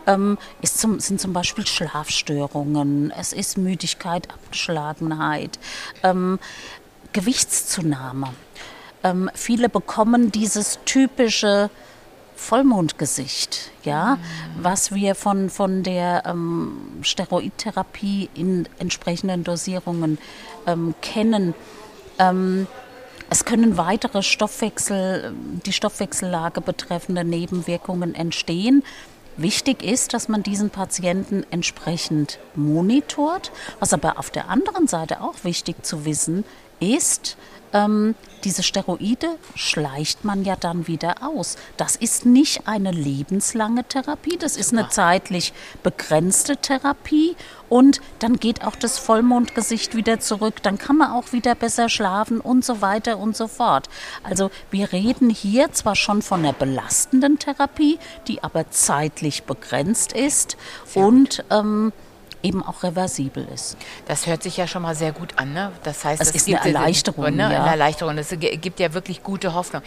ähm, 0.06 0.38
zum, 0.62 0.98
sind 0.98 1.20
zum 1.20 1.34
Beispiel 1.34 1.66
Schlafstörungen, 1.66 3.10
es 3.10 3.34
ist 3.34 3.58
Müdigkeit, 3.58 4.28
Abgeschlagenheit, 4.30 5.58
ähm, 6.02 6.38
Gewichtszunahme. 7.12 8.28
Ähm, 9.04 9.30
viele 9.34 9.68
bekommen 9.68 10.32
dieses 10.32 10.78
typische 10.84 11.70
Vollmondgesicht, 12.38 13.72
ja, 13.82 14.16
mhm. 14.16 14.20
was 14.62 14.94
wir 14.94 15.14
von, 15.14 15.50
von 15.50 15.82
der 15.82 16.22
ähm, 16.24 16.98
Steroidtherapie 17.02 18.30
in 18.34 18.68
entsprechenden 18.78 19.44
Dosierungen 19.44 20.18
ähm, 20.66 20.94
kennen. 21.02 21.54
Ähm, 22.18 22.66
es 23.28 23.44
können 23.44 23.76
weitere 23.76 24.22
Stoffwechsel, 24.22 25.34
die 25.66 25.72
Stoffwechsellage 25.72 26.60
betreffende 26.60 27.24
Nebenwirkungen 27.24 28.14
entstehen. 28.14 28.82
Wichtig 29.36 29.84
ist, 29.84 30.14
dass 30.14 30.28
man 30.28 30.42
diesen 30.42 30.70
Patienten 30.70 31.44
entsprechend 31.50 32.38
monitort. 32.54 33.52
Was 33.80 33.92
aber 33.92 34.18
auf 34.18 34.30
der 34.30 34.48
anderen 34.48 34.86
Seite 34.86 35.20
auch 35.20 35.44
wichtig 35.44 35.84
zu 35.84 36.04
wissen 36.04 36.44
ist, 36.80 37.36
ähm, 37.72 38.14
diese 38.44 38.62
Steroide 38.62 39.36
schleicht 39.54 40.24
man 40.24 40.44
ja 40.44 40.56
dann 40.56 40.86
wieder 40.86 41.16
aus. 41.22 41.56
Das 41.76 41.96
ist 41.96 42.24
nicht 42.24 42.66
eine 42.68 42.92
lebenslange 42.92 43.84
Therapie, 43.84 44.36
das 44.38 44.56
ist 44.56 44.72
eine 44.72 44.88
zeitlich 44.88 45.52
begrenzte 45.82 46.56
Therapie 46.56 47.36
und 47.68 48.00
dann 48.20 48.36
geht 48.36 48.64
auch 48.64 48.76
das 48.76 48.98
Vollmondgesicht 48.98 49.96
wieder 49.96 50.20
zurück, 50.20 50.62
dann 50.62 50.78
kann 50.78 50.98
man 50.98 51.10
auch 51.10 51.32
wieder 51.32 51.54
besser 51.54 51.88
schlafen 51.88 52.40
und 52.40 52.64
so 52.64 52.80
weiter 52.80 53.18
und 53.18 53.36
so 53.36 53.48
fort. 53.48 53.88
Also 54.22 54.50
wir 54.70 54.92
reden 54.92 55.30
hier 55.30 55.72
zwar 55.72 55.96
schon 55.96 56.22
von 56.22 56.40
einer 56.40 56.52
belastenden 56.52 57.38
Therapie, 57.38 57.98
die 58.28 58.42
aber 58.42 58.70
zeitlich 58.70 59.42
begrenzt 59.42 60.12
ist 60.12 60.56
Sehr 60.86 61.04
und 61.04 61.44
ähm, 61.50 61.92
eben 62.42 62.62
auch 62.62 62.82
reversibel 62.82 63.46
ist. 63.52 63.76
Das 64.06 64.26
hört 64.26 64.42
sich 64.42 64.56
ja 64.56 64.66
schon 64.66 64.82
mal 64.82 64.94
sehr 64.94 65.12
gut 65.12 65.34
an. 65.36 65.52
Ne? 65.52 65.72
Das 65.82 66.04
heißt, 66.04 66.20
das 66.20 66.30
ist 66.30 66.48
eine 66.48 66.60
Erleichterung. 66.60 67.34
Ne? 67.34 67.42
Ja. 67.42 67.62
Eine 67.62 67.70
Erleichterung. 67.70 68.16
Das 68.16 68.30
gibt 68.38 68.80
ja 68.80 68.94
wirklich 68.94 69.22
gute 69.22 69.54
Hoffnung. 69.54 69.82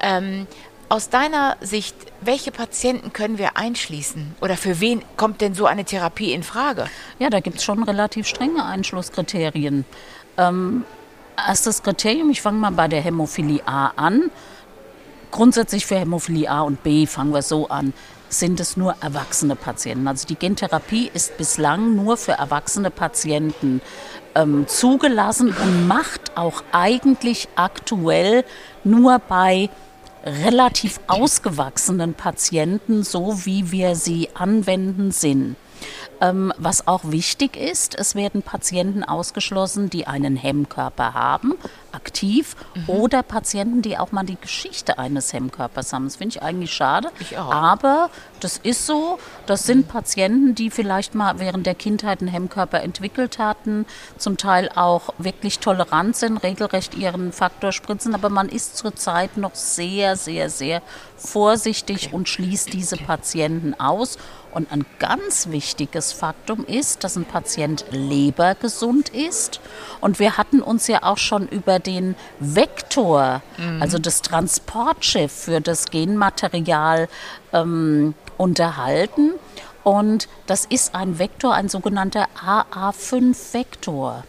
Ähm, 0.00 0.46
aus 0.88 1.08
deiner 1.08 1.56
Sicht, 1.62 1.96
welche 2.20 2.52
Patienten 2.52 3.12
können 3.14 3.38
wir 3.38 3.56
einschließen? 3.56 4.34
Oder 4.42 4.58
für 4.58 4.78
wen 4.78 5.02
kommt 5.16 5.40
denn 5.40 5.54
so 5.54 5.64
eine 5.64 5.84
Therapie 5.84 6.32
in 6.32 6.42
Frage? 6.42 6.84
Ja, 7.18 7.30
da 7.30 7.40
gibt 7.40 7.56
es 7.56 7.64
schon 7.64 7.82
relativ 7.82 8.26
strenge 8.26 8.64
Einschlusskriterien. 8.64 9.86
Ähm, 10.36 10.84
erstes 11.36 11.82
Kriterium, 11.82 12.30
ich 12.30 12.42
fange 12.42 12.58
mal 12.58 12.72
bei 12.72 12.88
der 12.88 13.00
Hämophilie 13.00 13.62
A 13.66 13.92
an. 13.96 14.30
Grundsätzlich 15.30 15.86
für 15.86 15.96
Hämophilie 15.96 16.50
A 16.50 16.60
und 16.60 16.82
B 16.82 17.06
fangen 17.06 17.32
wir 17.32 17.40
so 17.40 17.68
an 17.68 17.94
sind 18.32 18.60
es 18.60 18.76
nur 18.76 18.96
erwachsene 19.00 19.56
Patienten. 19.56 20.08
Also 20.08 20.26
die 20.26 20.36
Gentherapie 20.36 21.10
ist 21.12 21.36
bislang 21.36 21.94
nur 21.94 22.16
für 22.16 22.32
erwachsene 22.32 22.90
Patienten 22.90 23.80
ähm, 24.34 24.66
zugelassen 24.66 25.48
und 25.48 25.86
macht 25.86 26.36
auch 26.36 26.62
eigentlich 26.72 27.48
aktuell 27.56 28.44
nur 28.84 29.18
bei 29.18 29.68
relativ 30.24 31.00
ausgewachsenen 31.08 32.14
Patienten, 32.14 33.02
so 33.02 33.44
wie 33.44 33.70
wir 33.70 33.96
sie 33.96 34.28
anwenden, 34.34 35.10
Sinn. 35.10 35.56
Ähm, 36.20 36.52
was 36.56 36.86
auch 36.86 37.02
wichtig 37.04 37.56
ist, 37.56 37.98
es 37.98 38.14
werden 38.14 38.42
Patienten 38.42 39.04
ausgeschlossen, 39.04 39.90
die 39.90 40.06
einen 40.06 40.36
Hemmkörper 40.36 41.14
haben, 41.14 41.54
aktiv, 41.92 42.56
mhm. 42.74 42.88
oder 42.88 43.22
Patienten, 43.22 43.82
die 43.82 43.98
auch 43.98 44.12
mal 44.12 44.24
die 44.24 44.38
Geschichte 44.40 44.98
eines 44.98 45.32
Hemmkörpers 45.32 45.92
haben. 45.92 46.04
Das 46.04 46.16
finde 46.16 46.36
ich 46.36 46.42
eigentlich 46.42 46.72
schade. 46.72 47.08
Ich 47.18 47.36
auch. 47.38 47.52
Aber 47.52 48.10
das 48.40 48.58
ist 48.58 48.86
so. 48.86 49.18
Das 49.46 49.66
sind 49.66 49.88
Patienten, 49.88 50.54
die 50.54 50.70
vielleicht 50.70 51.14
mal 51.14 51.38
während 51.38 51.66
der 51.66 51.74
Kindheit 51.74 52.20
einen 52.20 52.30
Hemmkörper 52.30 52.82
entwickelt 52.82 53.38
hatten, 53.38 53.86
zum 54.18 54.36
Teil 54.36 54.68
auch 54.74 55.14
wirklich 55.18 55.58
tolerant 55.58 56.16
sind, 56.16 56.38
regelrecht 56.38 56.94
ihren 56.94 57.32
Faktor 57.32 57.72
spritzen. 57.72 58.14
Aber 58.14 58.28
man 58.28 58.48
ist 58.48 58.76
zurzeit 58.76 59.36
noch 59.36 59.54
sehr, 59.54 60.16
sehr, 60.16 60.50
sehr 60.50 60.82
vorsichtig 61.16 62.12
und 62.12 62.28
schließt 62.28 62.72
diese 62.72 62.96
Patienten 62.96 63.74
aus. 63.78 64.18
Und 64.52 64.70
ein 64.70 64.84
ganz 64.98 65.48
wichtiges 65.48 66.12
Faktum 66.12 66.64
ist, 66.66 67.04
dass 67.04 67.16
ein 67.16 67.24
Patient 67.24 67.86
lebergesund 67.90 69.08
ist. 69.08 69.60
Und 70.00 70.18
wir 70.18 70.36
hatten 70.36 70.60
uns 70.60 70.86
ja 70.88 71.02
auch 71.02 71.18
schon 71.18 71.48
über 71.48 71.78
den 71.78 72.14
Vektor, 72.38 73.42
mhm. 73.56 73.80
also 73.80 73.98
das 73.98 74.20
Transportschiff 74.20 75.32
für 75.32 75.60
das 75.60 75.86
Genmaterial 75.86 77.08
ähm, 77.52 78.14
unterhalten. 78.36 79.32
Und 79.84 80.28
das 80.46 80.66
ist 80.66 80.94
ein 80.94 81.18
Vektor, 81.18 81.54
ein 81.54 81.68
sogenannter 81.68 82.28
AA5-Vektor. 82.44 84.24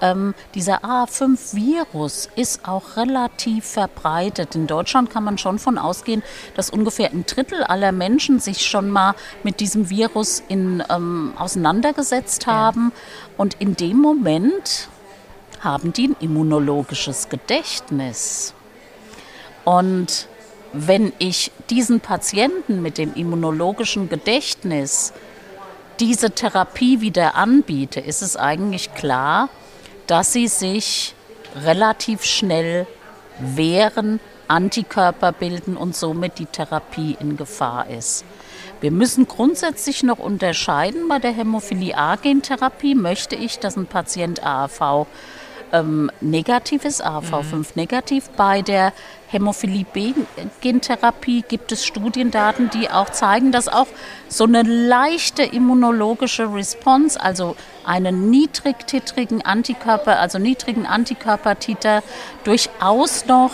Ähm, 0.00 0.34
dieser 0.54 0.84
A5-Virus 0.84 2.28
ist 2.36 2.68
auch 2.68 2.96
relativ 2.96 3.64
verbreitet. 3.64 4.54
In 4.54 4.66
Deutschland 4.66 5.10
kann 5.10 5.24
man 5.24 5.38
schon 5.38 5.58
von 5.58 5.78
ausgehen, 5.78 6.22
dass 6.54 6.70
ungefähr 6.70 7.10
ein 7.10 7.26
Drittel 7.26 7.62
aller 7.64 7.92
Menschen 7.92 8.40
sich 8.40 8.66
schon 8.66 8.90
mal 8.90 9.14
mit 9.42 9.60
diesem 9.60 9.90
Virus 9.90 10.42
in, 10.48 10.82
ähm, 10.90 11.32
auseinandergesetzt 11.36 12.46
haben. 12.46 12.92
Ja. 12.94 13.34
Und 13.38 13.54
in 13.60 13.76
dem 13.76 13.98
Moment 13.98 14.88
haben 15.60 15.92
die 15.92 16.08
ein 16.08 16.16
immunologisches 16.20 17.28
Gedächtnis. 17.28 18.54
Und 19.64 20.28
wenn 20.72 21.12
ich 21.18 21.52
diesen 21.70 22.00
Patienten 22.00 22.82
mit 22.82 22.98
dem 22.98 23.14
immunologischen 23.14 24.08
Gedächtnis 24.08 25.12
diese 26.00 26.32
Therapie 26.32 27.00
wieder 27.00 27.36
anbiete, 27.36 28.00
ist 28.00 28.22
es 28.22 28.36
eigentlich 28.36 28.94
klar, 28.94 29.48
dass 30.06 30.32
sie 30.32 30.48
sich 30.48 31.14
relativ 31.64 32.24
schnell 32.24 32.86
wehren, 33.38 34.20
Antikörper 34.48 35.32
bilden 35.32 35.76
und 35.76 35.96
somit 35.96 36.38
die 36.38 36.46
Therapie 36.46 37.16
in 37.18 37.36
Gefahr 37.36 37.88
ist. 37.88 38.24
Wir 38.80 38.90
müssen 38.90 39.26
grundsätzlich 39.26 40.02
noch 40.02 40.18
unterscheiden 40.18 41.08
bei 41.08 41.18
der 41.18 41.32
Hämophilie 41.32 41.96
A-Gentherapie. 41.96 42.94
Möchte 42.94 43.34
ich, 43.34 43.58
dass 43.58 43.76
ein 43.76 43.86
Patient 43.86 44.44
AAV 44.44 45.06
ähm, 45.72 46.10
negativ 46.20 46.84
ist, 46.84 47.04
AAV5 47.04 47.54
mhm. 47.54 47.64
negativ. 47.74 48.30
Bei 48.30 48.62
der 48.62 48.92
Hämophilie 49.28 49.84
B-Gentherapie 49.92 51.42
gibt 51.48 51.72
es 51.72 51.84
Studiendaten, 51.84 52.70
die 52.70 52.90
auch 52.90 53.10
zeigen, 53.10 53.52
dass 53.52 53.68
auch 53.68 53.88
so 54.28 54.44
eine 54.44 54.62
leichte 54.62 55.42
immunologische 55.42 56.52
Response, 56.54 57.20
also 57.20 57.56
einen 57.84 58.30
niedrigtitrigen 58.30 59.42
Antikörper, 59.42 60.18
also 60.20 60.38
niedrigen 60.38 60.86
Antikörpertiter, 60.86 62.02
durchaus 62.44 63.26
noch 63.26 63.52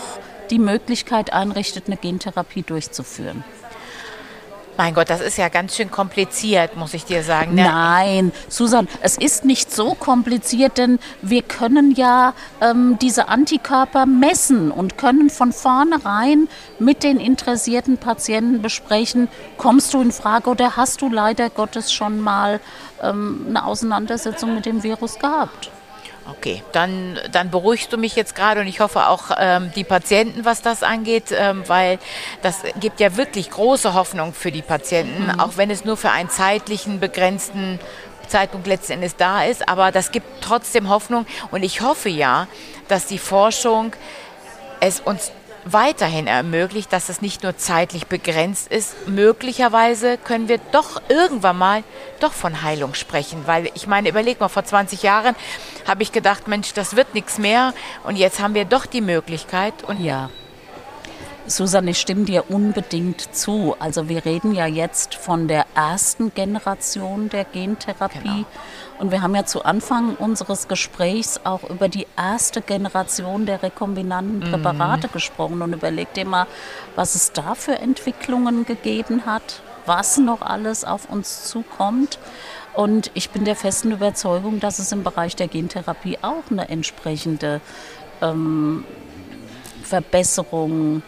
die 0.51 0.59
Möglichkeit 0.59 1.33
einrichtet, 1.33 1.85
eine 1.87 1.97
Gentherapie 1.97 2.61
durchzuführen. 2.61 3.43
Mein 4.81 4.95
Gott, 4.95 5.11
das 5.11 5.21
ist 5.21 5.37
ja 5.37 5.47
ganz 5.49 5.75
schön 5.75 5.91
kompliziert, 5.91 6.75
muss 6.75 6.95
ich 6.95 7.05
dir 7.05 7.21
sagen. 7.21 7.53
Ne? 7.53 7.65
Nein, 7.65 8.31
Susan, 8.49 8.87
es 9.01 9.15
ist 9.15 9.45
nicht 9.45 9.71
so 9.71 9.93
kompliziert, 9.93 10.79
denn 10.79 10.97
wir 11.21 11.43
können 11.43 11.91
ja 11.91 12.33
ähm, 12.61 12.97
diese 12.99 13.29
Antikörper 13.29 14.07
messen 14.07 14.71
und 14.71 14.97
können 14.97 15.29
von 15.29 15.53
vornherein 15.53 16.49
mit 16.79 17.03
den 17.03 17.19
interessierten 17.19 17.99
Patienten 17.99 18.63
besprechen, 18.63 19.27
kommst 19.57 19.93
du 19.93 20.01
in 20.01 20.11
Frage 20.11 20.49
oder 20.49 20.75
hast 20.77 21.03
du 21.03 21.09
leider 21.09 21.51
Gottes 21.51 21.93
schon 21.93 22.19
mal 22.19 22.59
ähm, 23.03 23.45
eine 23.49 23.63
Auseinandersetzung 23.67 24.55
mit 24.55 24.65
dem 24.65 24.81
Virus 24.81 25.19
gehabt. 25.19 25.69
Okay, 26.29 26.63
dann, 26.71 27.19
dann 27.31 27.49
beruhigst 27.49 27.91
du 27.91 27.97
mich 27.97 28.15
jetzt 28.15 28.35
gerade 28.35 28.61
und 28.61 28.67
ich 28.67 28.79
hoffe 28.79 29.07
auch 29.07 29.31
ähm, 29.37 29.71
die 29.75 29.83
Patienten, 29.83 30.45
was 30.45 30.61
das 30.61 30.83
angeht, 30.83 31.25
ähm, 31.31 31.63
weil 31.67 31.97
das 32.43 32.61
gibt 32.79 32.99
ja 32.99 33.17
wirklich 33.17 33.49
große 33.49 33.95
Hoffnung 33.95 34.33
für 34.33 34.51
die 34.51 34.61
Patienten, 34.61 35.23
mhm. 35.23 35.39
auch 35.39 35.57
wenn 35.57 35.71
es 35.71 35.83
nur 35.83 35.97
für 35.97 36.11
einen 36.11 36.29
zeitlichen 36.29 36.99
begrenzten 36.99 37.79
Zeitpunkt 38.27 38.67
letzten 38.67 38.93
Endes 38.93 39.15
da 39.15 39.43
ist. 39.43 39.67
Aber 39.67 39.91
das 39.91 40.11
gibt 40.11 40.27
trotzdem 40.41 40.89
Hoffnung 40.89 41.25
und 41.49 41.63
ich 41.63 41.81
hoffe 41.81 42.09
ja, 42.09 42.47
dass 42.87 43.07
die 43.07 43.19
Forschung 43.19 43.93
es 44.79 44.99
uns 44.99 45.31
weiterhin 45.65 46.27
ermöglicht, 46.27 46.91
dass 46.93 47.09
es 47.09 47.21
nicht 47.21 47.43
nur 47.43 47.57
zeitlich 47.57 48.07
begrenzt 48.07 48.71
ist. 48.71 49.07
Möglicherweise 49.07 50.17
können 50.17 50.47
wir 50.47 50.59
doch 50.71 51.01
irgendwann 51.09 51.57
mal 51.57 51.83
doch 52.19 52.33
von 52.33 52.61
Heilung 52.61 52.93
sprechen, 52.93 53.43
weil 53.45 53.69
ich 53.73 53.87
meine, 53.87 54.09
überleg 54.09 54.39
mal, 54.39 54.49
vor 54.49 54.63
20 54.63 55.03
Jahren 55.03 55.35
habe 55.87 56.03
ich 56.03 56.11
gedacht, 56.11 56.47
Mensch, 56.47 56.73
das 56.73 56.95
wird 56.95 57.13
nichts 57.13 57.37
mehr 57.37 57.73
und 58.03 58.15
jetzt 58.15 58.39
haben 58.39 58.53
wir 58.53 58.65
doch 58.65 58.85
die 58.85 59.01
Möglichkeit 59.01 59.73
und 59.87 60.03
ja. 60.03 60.29
Susanne, 61.47 61.91
ich 61.91 61.99
stimme 61.99 62.25
dir 62.25 62.49
unbedingt 62.49 63.35
zu. 63.35 63.75
Also 63.79 64.09
wir 64.09 64.25
reden 64.25 64.53
ja 64.53 64.65
jetzt 64.67 65.15
von 65.15 65.47
der 65.47 65.65
ersten 65.75 66.33
Generation 66.33 67.29
der 67.29 67.45
Gentherapie. 67.45 68.19
Genau. 68.19 68.45
Und 68.99 69.11
wir 69.11 69.21
haben 69.21 69.33
ja 69.35 69.45
zu 69.45 69.65
Anfang 69.65 70.15
unseres 70.15 70.67
Gesprächs 70.67 71.39
auch 71.43 71.67
über 71.69 71.89
die 71.89 72.05
erste 72.15 72.61
Generation 72.61 73.45
der 73.45 73.63
rekombinanten 73.63 74.39
mhm. 74.39 74.51
Präparate 74.51 75.07
mhm. 75.07 75.11
gesprochen 75.11 75.61
und 75.61 75.73
überlegt 75.73 76.17
dir 76.17 76.25
mal, 76.25 76.45
was 76.95 77.15
es 77.15 77.31
da 77.31 77.55
für 77.55 77.79
Entwicklungen 77.79 78.65
gegeben 78.65 79.25
hat, 79.25 79.61
was 79.85 80.17
noch 80.17 80.41
alles 80.41 80.85
auf 80.85 81.09
uns 81.09 81.45
zukommt. 81.45 82.19
Und 82.73 83.11
ich 83.15 83.31
bin 83.31 83.43
der 83.43 83.55
festen 83.55 83.91
Überzeugung, 83.91 84.59
dass 84.59 84.79
es 84.79 84.91
im 84.91 85.03
Bereich 85.03 85.35
der 85.35 85.47
Gentherapie 85.47 86.19
auch 86.21 86.49
eine 86.51 86.69
entsprechende 86.69 87.59
ähm, 88.21 88.85
Verbesserung 89.83 91.01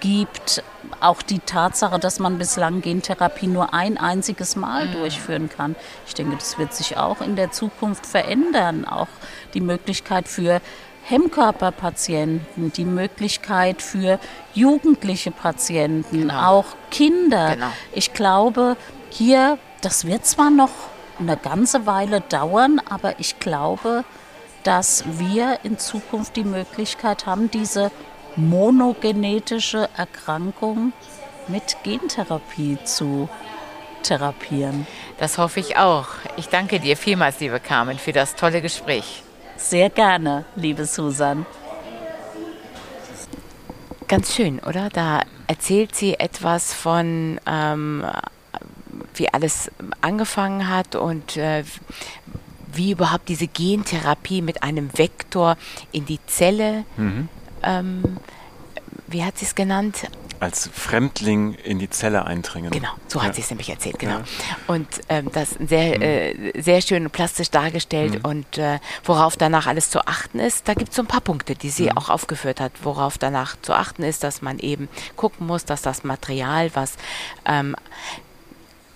gibt. 0.00 0.62
Auch 1.00 1.22
die 1.22 1.40
Tatsache, 1.40 1.98
dass 1.98 2.18
man 2.18 2.38
bislang 2.38 2.80
Gentherapie 2.80 3.46
nur 3.46 3.74
ein 3.74 3.98
einziges 3.98 4.56
Mal 4.56 4.86
mhm. 4.86 4.92
durchführen 4.92 5.48
kann. 5.48 5.76
Ich 6.06 6.14
denke, 6.14 6.36
das 6.36 6.58
wird 6.58 6.74
sich 6.74 6.96
auch 6.96 7.20
in 7.20 7.36
der 7.36 7.50
Zukunft 7.52 8.06
verändern. 8.06 8.84
Auch 8.84 9.08
die 9.54 9.60
Möglichkeit 9.60 10.28
für 10.28 10.60
Hemmkörperpatienten, 11.04 12.72
die 12.72 12.84
Möglichkeit 12.84 13.80
für 13.80 14.18
jugendliche 14.54 15.30
Patienten, 15.30 16.22
genau. 16.22 16.46
auch 16.48 16.64
Kinder. 16.90 17.54
Genau. 17.54 17.68
Ich 17.92 18.12
glaube, 18.12 18.76
hier, 19.10 19.58
das 19.82 20.04
wird 20.04 20.26
zwar 20.26 20.50
noch 20.50 20.70
eine 21.20 21.36
ganze 21.36 21.86
Weile 21.86 22.22
dauern, 22.22 22.80
aber 22.88 23.20
ich 23.20 23.38
glaube, 23.38 24.04
dass 24.64 25.04
wir 25.06 25.60
in 25.62 25.78
Zukunft 25.78 26.34
die 26.34 26.44
Möglichkeit 26.44 27.24
haben, 27.24 27.50
diese 27.52 27.92
monogenetische 28.36 29.88
Erkrankung 29.96 30.92
mit 31.48 31.76
Gentherapie 31.82 32.78
zu 32.84 33.28
therapieren. 34.02 34.86
Das 35.18 35.38
hoffe 35.38 35.60
ich 35.60 35.76
auch. 35.76 36.08
Ich 36.36 36.48
danke 36.48 36.80
dir 36.80 36.96
vielmals, 36.96 37.40
liebe 37.40 37.60
Carmen, 37.60 37.98
für 37.98 38.12
das 38.12 38.36
tolle 38.36 38.60
Gespräch. 38.62 39.22
Sehr 39.56 39.90
gerne, 39.90 40.44
liebe 40.54 40.84
Susan. 40.84 41.46
Ganz 44.06 44.34
schön, 44.34 44.60
oder? 44.60 44.90
Da 44.90 45.22
erzählt 45.46 45.94
sie 45.94 46.14
etwas 46.14 46.72
von, 46.72 47.40
ähm, 47.46 48.04
wie 49.14 49.32
alles 49.32 49.70
angefangen 50.00 50.68
hat 50.68 50.94
und 50.94 51.36
äh, 51.36 51.64
wie 52.72 52.92
überhaupt 52.92 53.28
diese 53.28 53.46
Gentherapie 53.46 54.42
mit 54.42 54.62
einem 54.62 54.96
Vektor 54.96 55.56
in 55.90 56.04
die 56.04 56.20
Zelle 56.26 56.84
mhm 56.96 57.28
ähm, 57.62 58.18
wie 59.06 59.24
hat 59.24 59.38
sie 59.38 59.44
es 59.44 59.54
genannt? 59.54 60.08
Als 60.40 60.68
Fremdling 60.72 61.54
in 61.54 61.78
die 61.78 61.88
Zelle 61.88 62.26
eindringen. 62.26 62.70
Genau, 62.70 62.90
so 63.08 63.22
hat 63.22 63.28
ja. 63.28 63.34
sie 63.34 63.40
es 63.42 63.50
nämlich 63.50 63.70
erzählt, 63.70 63.98
genau. 63.98 64.18
Ja. 64.18 64.24
Und 64.66 64.86
ähm, 65.08 65.30
das 65.32 65.50
sehr, 65.50 65.96
mhm. 65.96 66.02
äh, 66.02 66.60
sehr 66.60 66.82
schön 66.82 67.04
und 67.04 67.12
plastisch 67.12 67.50
dargestellt 67.50 68.18
mhm. 68.18 68.30
und 68.30 68.58
äh, 68.58 68.78
worauf 69.04 69.36
danach 69.36 69.66
alles 69.66 69.88
zu 69.90 70.00
achten 70.06 70.40
ist. 70.40 70.68
Da 70.68 70.74
gibt 70.74 70.90
es 70.90 70.96
so 70.96 71.02
ein 71.02 71.08
paar 71.08 71.20
Punkte, 71.22 71.54
die 71.54 71.70
sie 71.70 71.84
mhm. 71.84 71.96
auch 71.96 72.10
aufgeführt 72.10 72.60
hat, 72.60 72.72
worauf 72.82 73.16
danach 73.16 73.56
zu 73.62 73.72
achten 73.72 74.02
ist, 74.02 74.24
dass 74.24 74.42
man 74.42 74.58
eben 74.58 74.88
gucken 75.14 75.46
muss, 75.46 75.64
dass 75.64 75.82
das 75.82 76.04
Material, 76.04 76.70
was 76.74 76.94
ähm, 77.46 77.74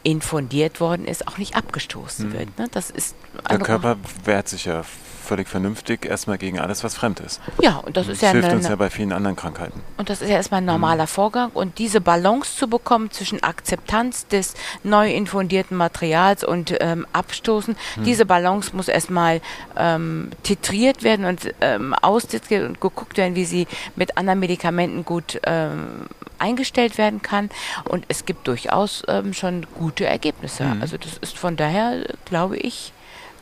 infundiert 0.03 0.81
worden 0.81 1.07
ist, 1.07 1.29
auch 1.29 1.39
nicht 1.39 1.57
abgestoßen 1.57 2.29
mhm. 2.29 2.33
wird. 2.33 2.59
Ne? 2.59 2.69
Das 2.71 2.91
ist 2.91 3.15
Der 3.49 3.59
Körper 3.59 3.97
wehrt 4.25 4.49
sich 4.49 4.65
ja 4.65 4.83
völlig 5.31 5.49
vernünftig 5.49 6.07
erstmal 6.07 6.39
gegen 6.39 6.59
alles, 6.59 6.83
was 6.83 6.97
fremd 6.97 7.21
ist. 7.21 7.41
Ja, 7.63 7.77
und 7.77 7.97
das, 7.97 8.09
das 8.09 8.17
ist 8.17 8.23
ja 8.23 8.31
hilft 8.31 8.49
eine, 8.49 8.57
uns 8.57 8.69
ja 8.69 8.75
bei 8.75 8.91
vielen 8.91 9.13
anderen 9.13 9.37
Krankheiten. 9.37 9.81
Und 9.97 10.11
das 10.11 10.23
ist 10.23 10.29
ja 10.29 10.35
erstmal 10.35 10.61
ein 10.61 10.65
normaler 10.65 11.05
mhm. 11.05 11.09
Vorgang. 11.09 11.51
Und 11.55 11.79
diese 11.79 12.01
Balance 12.01 12.57
zu 12.57 12.67
bekommen 12.67 13.13
zwischen 13.13 13.41
Akzeptanz 13.41 14.27
des 14.27 14.55
neu 14.83 15.15
infundierten 15.15 15.77
Materials 15.77 16.43
und 16.43 16.75
ähm, 16.81 17.07
Abstoßen, 17.13 17.77
mhm. 17.97 18.03
diese 18.03 18.27
Balance 18.27 18.75
muss 18.75 18.89
erstmal 18.89 19.41
ähm, 19.77 20.31
titriert 20.43 21.05
werden 21.05 21.25
und 21.27 21.55
ähm, 21.61 21.95
austitriert 21.95 22.69
und 22.69 22.81
geguckt 22.81 23.17
werden, 23.17 23.37
wie 23.37 23.45
sie 23.45 23.69
mit 23.95 24.17
anderen 24.17 24.41
Medikamenten 24.41 25.05
gut 25.05 25.41
ähm, 25.45 26.09
eingestellt 26.41 26.99
werden 26.99 27.23
kann. 27.23 27.51
Und 27.85 28.05
es 28.09 28.25
gibt 28.25 28.49
durchaus 28.49 29.05
ähm, 29.07 29.33
schon 29.33 29.65
gute 29.79 30.07
Ergebnisse. 30.07 30.65
Mhm. 30.65 30.83
Also 30.83 30.97
das 30.97 31.19
ist 31.19 31.39
von 31.39 31.57
daher, 31.57 32.05
glaube 32.25 32.57
ich, 32.57 32.93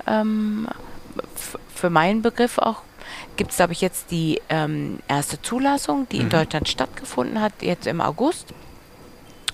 ähm, 0.06 0.68
für 1.74 1.90
meinen 1.90 2.22
Begriff 2.22 2.58
auch 2.58 2.82
gibt 3.36 3.52
es, 3.52 3.56
glaube 3.56 3.72
ich, 3.72 3.80
jetzt 3.80 4.10
die 4.10 4.40
ähm, 4.48 4.98
erste 5.08 5.40
Zulassung, 5.40 6.06
die 6.10 6.16
mhm. 6.16 6.22
in 6.22 6.28
Deutschland 6.30 6.68
stattgefunden 6.68 7.40
hat, 7.40 7.52
jetzt 7.60 7.86
im 7.86 8.00
August. 8.00 8.48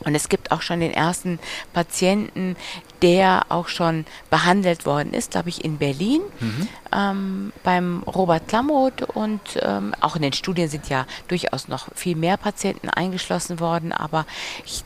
Und 0.04 0.14
es 0.14 0.28
gibt 0.28 0.50
auch 0.50 0.60
schon 0.60 0.80
den 0.80 0.92
ersten 0.92 1.38
Patienten, 1.72 2.56
der 3.00 3.46
auch 3.48 3.68
schon 3.68 4.04
behandelt 4.28 4.86
worden 4.86 5.14
ist, 5.14 5.30
glaube 5.30 5.48
ich, 5.48 5.64
in 5.64 5.78
Berlin 5.78 6.20
mhm. 6.40 6.68
ähm, 6.92 7.52
beim 7.62 8.02
Robert 8.02 8.48
Klamroth. 8.48 9.02
Und 9.02 9.40
ähm, 9.60 9.94
auch 10.00 10.16
in 10.16 10.22
den 10.22 10.32
Studien 10.32 10.68
sind 10.68 10.88
ja 10.88 11.06
durchaus 11.28 11.68
noch 11.68 11.88
viel 11.94 12.16
mehr 12.16 12.36
Patienten 12.36 12.88
eingeschlossen 12.90 13.60
worden. 13.60 13.92
Aber 13.92 14.26
ich 14.64 14.84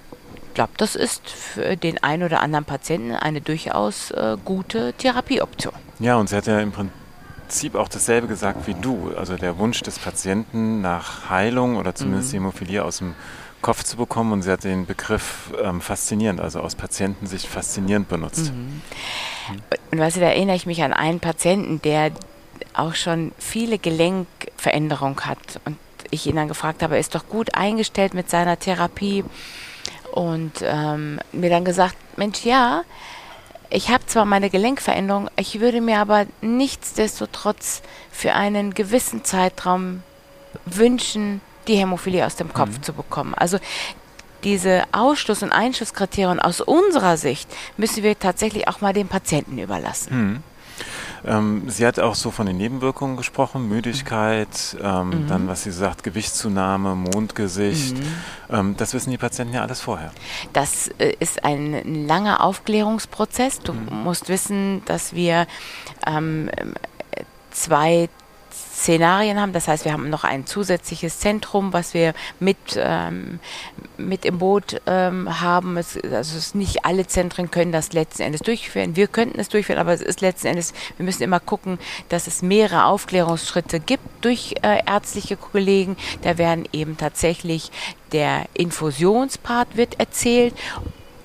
glaube, 0.54 0.72
das 0.76 0.94
ist 0.94 1.28
für 1.28 1.76
den 1.76 2.02
einen 2.02 2.24
oder 2.24 2.40
anderen 2.40 2.64
Patienten 2.64 3.12
eine 3.12 3.40
durchaus 3.40 4.10
äh, 4.10 4.36
gute 4.44 4.92
Therapieoption. 4.92 5.87
Ja, 6.00 6.16
und 6.16 6.28
sie 6.28 6.36
hat 6.36 6.46
ja 6.46 6.60
im 6.60 6.72
Prinzip 6.72 7.74
auch 7.74 7.88
dasselbe 7.88 8.28
gesagt 8.28 8.66
wie 8.66 8.74
du. 8.74 9.12
Also 9.16 9.36
der 9.36 9.58
Wunsch 9.58 9.80
des 9.82 9.98
Patienten 9.98 10.80
nach 10.80 11.28
Heilung 11.28 11.76
oder 11.76 11.94
zumindest 11.94 12.32
mhm. 12.32 12.38
Hämophilie 12.38 12.84
aus 12.84 12.98
dem 12.98 13.14
Kopf 13.62 13.82
zu 13.82 13.96
bekommen. 13.96 14.32
Und 14.32 14.42
sie 14.42 14.50
hat 14.50 14.64
den 14.64 14.86
Begriff 14.86 15.52
ähm, 15.62 15.80
faszinierend, 15.80 16.40
also 16.40 16.60
aus 16.60 16.74
Patientensicht 16.74 17.46
faszinierend 17.46 18.08
benutzt. 18.08 18.52
Mhm. 18.52 18.82
Und 19.90 19.98
weißt 19.98 20.16
du, 20.16 20.20
da 20.20 20.26
erinnere 20.26 20.56
ich 20.56 20.66
mich 20.66 20.82
an 20.82 20.92
einen 20.92 21.20
Patienten, 21.20 21.82
der 21.82 22.12
auch 22.74 22.94
schon 22.94 23.32
viele 23.38 23.78
Gelenkveränderungen 23.78 25.18
hat. 25.26 25.60
Und 25.64 25.78
ich 26.10 26.26
ihn 26.26 26.36
dann 26.36 26.48
gefragt 26.48 26.82
habe, 26.82 26.94
er 26.94 27.00
ist 27.00 27.14
doch 27.14 27.28
gut 27.28 27.54
eingestellt 27.54 28.14
mit 28.14 28.30
seiner 28.30 28.58
Therapie. 28.58 29.24
Und 30.12 30.52
ähm, 30.62 31.18
mir 31.32 31.50
dann 31.50 31.64
gesagt, 31.64 31.96
Mensch, 32.16 32.44
ja, 32.44 32.82
ich 33.70 33.90
habe 33.90 34.06
zwar 34.06 34.24
meine 34.24 34.50
Gelenkveränderung, 34.50 35.30
ich 35.36 35.60
würde 35.60 35.80
mir 35.80 35.98
aber 35.98 36.26
nichtsdestotrotz 36.40 37.82
für 38.10 38.34
einen 38.34 38.74
gewissen 38.74 39.24
Zeitraum 39.24 40.02
wünschen, 40.64 41.40
die 41.66 41.76
Hämophilie 41.76 42.24
aus 42.24 42.36
dem 42.36 42.52
Kopf 42.52 42.78
mhm. 42.78 42.82
zu 42.82 42.92
bekommen. 42.92 43.34
Also 43.34 43.58
diese 44.44 44.84
Ausschluss- 44.92 45.42
und 45.42 45.52
Einschlusskriterien 45.52 46.40
aus 46.40 46.60
unserer 46.60 47.16
Sicht 47.16 47.50
müssen 47.76 48.02
wir 48.02 48.18
tatsächlich 48.18 48.68
auch 48.68 48.80
mal 48.80 48.92
den 48.92 49.08
Patienten 49.08 49.58
überlassen. 49.58 50.10
Hm. 50.10 50.42
Ähm, 51.24 51.64
sie 51.68 51.86
hat 51.86 51.98
auch 51.98 52.14
so 52.14 52.30
von 52.30 52.46
den 52.46 52.56
Nebenwirkungen 52.56 53.16
gesprochen, 53.16 53.68
Müdigkeit, 53.68 54.76
ähm, 54.82 55.08
mhm. 55.08 55.26
dann, 55.28 55.48
was 55.48 55.62
sie 55.62 55.72
sagt, 55.72 56.02
Gewichtszunahme, 56.02 56.94
Mondgesicht. 56.94 57.96
Mhm. 57.96 58.14
Ähm, 58.50 58.74
das 58.76 58.94
wissen 58.94 59.10
die 59.10 59.18
Patienten 59.18 59.54
ja 59.54 59.62
alles 59.62 59.80
vorher. 59.80 60.12
Das 60.52 60.88
äh, 60.98 61.14
ist 61.20 61.44
ein 61.44 62.06
langer 62.06 62.44
Aufklärungsprozess. 62.44 63.60
Du 63.60 63.72
mhm. 63.72 64.02
musst 64.04 64.28
wissen, 64.28 64.82
dass 64.86 65.14
wir 65.14 65.46
ähm, 66.06 66.50
zwei 67.50 68.08
Szenarien 68.78 69.40
haben. 69.40 69.52
Das 69.52 69.68
heißt, 69.68 69.84
wir 69.84 69.92
haben 69.92 70.08
noch 70.08 70.24
ein 70.24 70.46
zusätzliches 70.46 71.18
Zentrum, 71.18 71.72
was 71.72 71.94
wir 71.94 72.14
mit, 72.38 72.56
ähm, 72.76 73.40
mit 73.96 74.24
im 74.24 74.38
Boot 74.38 74.80
ähm, 74.86 75.40
haben. 75.40 75.76
Es, 75.76 75.96
also 75.96 76.38
es 76.38 76.54
nicht 76.54 76.84
alle 76.84 77.06
Zentren 77.06 77.50
können 77.50 77.72
das 77.72 77.92
letzten 77.92 78.22
Endes 78.22 78.42
durchführen. 78.42 78.96
Wir 78.96 79.08
könnten 79.08 79.40
es 79.40 79.48
durchführen, 79.48 79.78
aber 79.78 79.92
es 79.92 80.00
ist 80.00 80.20
letzten 80.20 80.48
Endes, 80.48 80.74
wir 80.96 81.04
müssen 81.04 81.22
immer 81.22 81.40
gucken, 81.40 81.78
dass 82.08 82.26
es 82.26 82.42
mehrere 82.42 82.84
Aufklärungsschritte 82.84 83.80
gibt 83.80 84.04
durch 84.20 84.54
äh, 84.62 84.80
ärztliche 84.86 85.36
Kollegen. 85.36 85.96
Da 86.22 86.38
werden 86.38 86.68
eben 86.72 86.96
tatsächlich 86.96 87.70
der 88.12 88.46
Infusionspart 88.54 89.76
wird 89.76 89.98
erzählt 90.00 90.54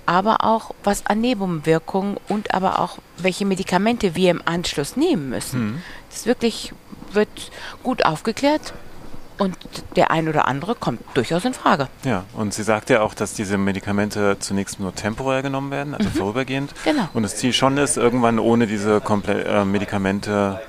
aber 0.05 0.43
auch 0.43 0.71
was 0.83 1.05
an 1.05 1.21
Nebenwirkungen 1.21 2.17
und 2.27 2.53
aber 2.53 2.79
auch 2.79 2.97
welche 3.17 3.45
Medikamente 3.45 4.15
wir 4.15 4.31
im 4.31 4.41
Anschluss 4.43 4.97
nehmen 4.97 5.29
müssen. 5.29 5.65
Mhm. 5.65 5.81
Das 6.09 6.19
ist 6.19 6.25
wirklich 6.25 6.73
wird 7.15 7.51
gut 7.83 8.05
aufgeklärt 8.05 8.73
und 9.37 9.57
der 9.95 10.11
ein 10.11 10.27
oder 10.29 10.47
andere 10.47 10.75
kommt 10.75 11.01
durchaus 11.15 11.45
in 11.45 11.53
Frage. 11.53 11.87
Ja, 12.03 12.23
und 12.33 12.53
sie 12.53 12.63
sagt 12.63 12.89
ja 12.89 13.01
auch, 13.01 13.13
dass 13.13 13.33
diese 13.33 13.57
Medikamente 13.57 14.37
zunächst 14.39 14.79
nur 14.79 14.93
temporär 14.93 15.41
genommen 15.41 15.71
werden, 15.71 15.95
also 15.95 16.09
mhm. 16.09 16.13
vorübergehend. 16.13 16.73
Genau. 16.83 17.09
Und 17.13 17.23
das 17.23 17.35
Ziel 17.37 17.53
schon 17.53 17.77
ist, 17.77 17.97
irgendwann 17.97 18.39
ohne 18.39 18.67
diese 18.67 19.01
Komple 19.01 19.43
äh, 19.43 19.65
Medikamente 19.65 20.61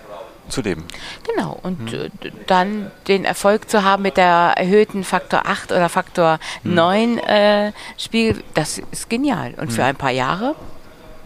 zu 0.49 0.61
leben. 0.61 0.85
Genau, 1.27 1.59
und 1.63 1.91
hm. 1.91 2.11
dann 2.47 2.91
den 3.09 3.25
Erfolg 3.25 3.71
zu 3.71 3.83
haben 3.83 4.03
mit 4.03 4.19
der 4.19 4.55
erhöhten 4.57 5.03
Faktor 5.03 5.47
8 5.47 5.73
oder 5.73 5.89
Faktor 5.89 6.39
hm. 6.63 6.75
9 6.75 7.19
äh, 7.19 7.73
Spiegel, 7.97 8.43
das 8.53 8.81
ist 8.91 9.09
genial. 9.09 9.55
Und 9.57 9.69
hm. 9.69 9.71
für 9.71 9.85
ein 9.85 9.97
paar 9.97 10.11
Jahre 10.11 10.55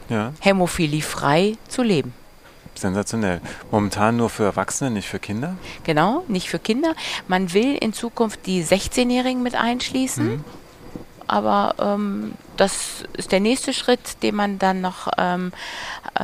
ja. 0.08 0.32
Hämophilie 0.40 1.02
frei 1.02 1.56
zu 1.68 1.82
leben. 1.82 2.14
Sensationell. 2.80 3.40
Momentan 3.70 4.16
nur 4.16 4.30
für 4.30 4.44
Erwachsene, 4.44 4.90
nicht 4.90 5.08
für 5.08 5.18
Kinder? 5.18 5.56
Genau, 5.84 6.24
nicht 6.28 6.48
für 6.48 6.58
Kinder. 6.58 6.94
Man 7.26 7.52
will 7.52 7.76
in 7.76 7.92
Zukunft 7.92 8.46
die 8.46 8.64
16-Jährigen 8.64 9.42
mit 9.42 9.54
einschließen. 9.54 10.36
Mhm. 10.36 10.44
Aber 11.26 11.74
ähm, 11.78 12.32
das 12.56 13.04
ist 13.12 13.32
der 13.32 13.40
nächste 13.40 13.74
Schritt, 13.74 14.22
den 14.22 14.34
man 14.34 14.58
dann 14.58 14.80
noch 14.80 15.08
ähm, 15.18 15.52
äh, 16.14 16.22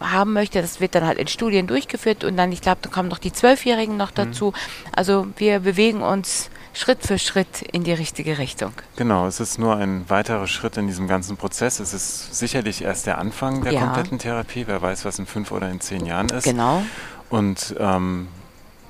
haben 0.00 0.32
möchte. 0.34 0.60
Das 0.60 0.78
wird 0.80 0.94
dann 0.94 1.06
halt 1.06 1.18
in 1.18 1.26
Studien 1.26 1.66
durchgeführt 1.66 2.22
und 2.22 2.36
dann, 2.36 2.52
ich 2.52 2.60
glaube, 2.60 2.80
da 2.82 2.90
kommen 2.90 3.08
noch 3.08 3.18
die 3.18 3.32
Zwölfjährigen 3.32 3.96
noch 3.96 4.10
mhm. 4.10 4.16
dazu. 4.16 4.46
Mhm. 4.48 4.90
Also 4.92 5.26
wir 5.36 5.60
bewegen 5.60 6.02
uns 6.02 6.50
Schritt 6.72 7.06
für 7.06 7.18
Schritt 7.18 7.62
in 7.62 7.84
die 7.84 7.92
richtige 7.92 8.38
Richtung. 8.38 8.72
Genau, 8.96 9.26
es 9.26 9.40
ist 9.40 9.58
nur 9.58 9.76
ein 9.76 10.08
weiterer 10.08 10.46
Schritt 10.46 10.76
in 10.76 10.86
diesem 10.86 11.08
ganzen 11.08 11.36
Prozess. 11.36 11.80
Es 11.80 11.92
ist 11.92 12.34
sicherlich 12.34 12.82
erst 12.82 13.06
der 13.06 13.18
Anfang 13.18 13.62
der 13.62 13.72
ja. 13.72 13.80
kompletten 13.80 14.18
Therapie. 14.18 14.66
Wer 14.66 14.80
weiß, 14.80 15.04
was 15.04 15.18
in 15.18 15.26
fünf 15.26 15.50
oder 15.52 15.68
in 15.68 15.80
zehn 15.80 16.06
Jahren 16.06 16.28
ist. 16.28 16.44
Genau. 16.44 16.82
Und 17.28 17.74
ähm, 17.78 18.28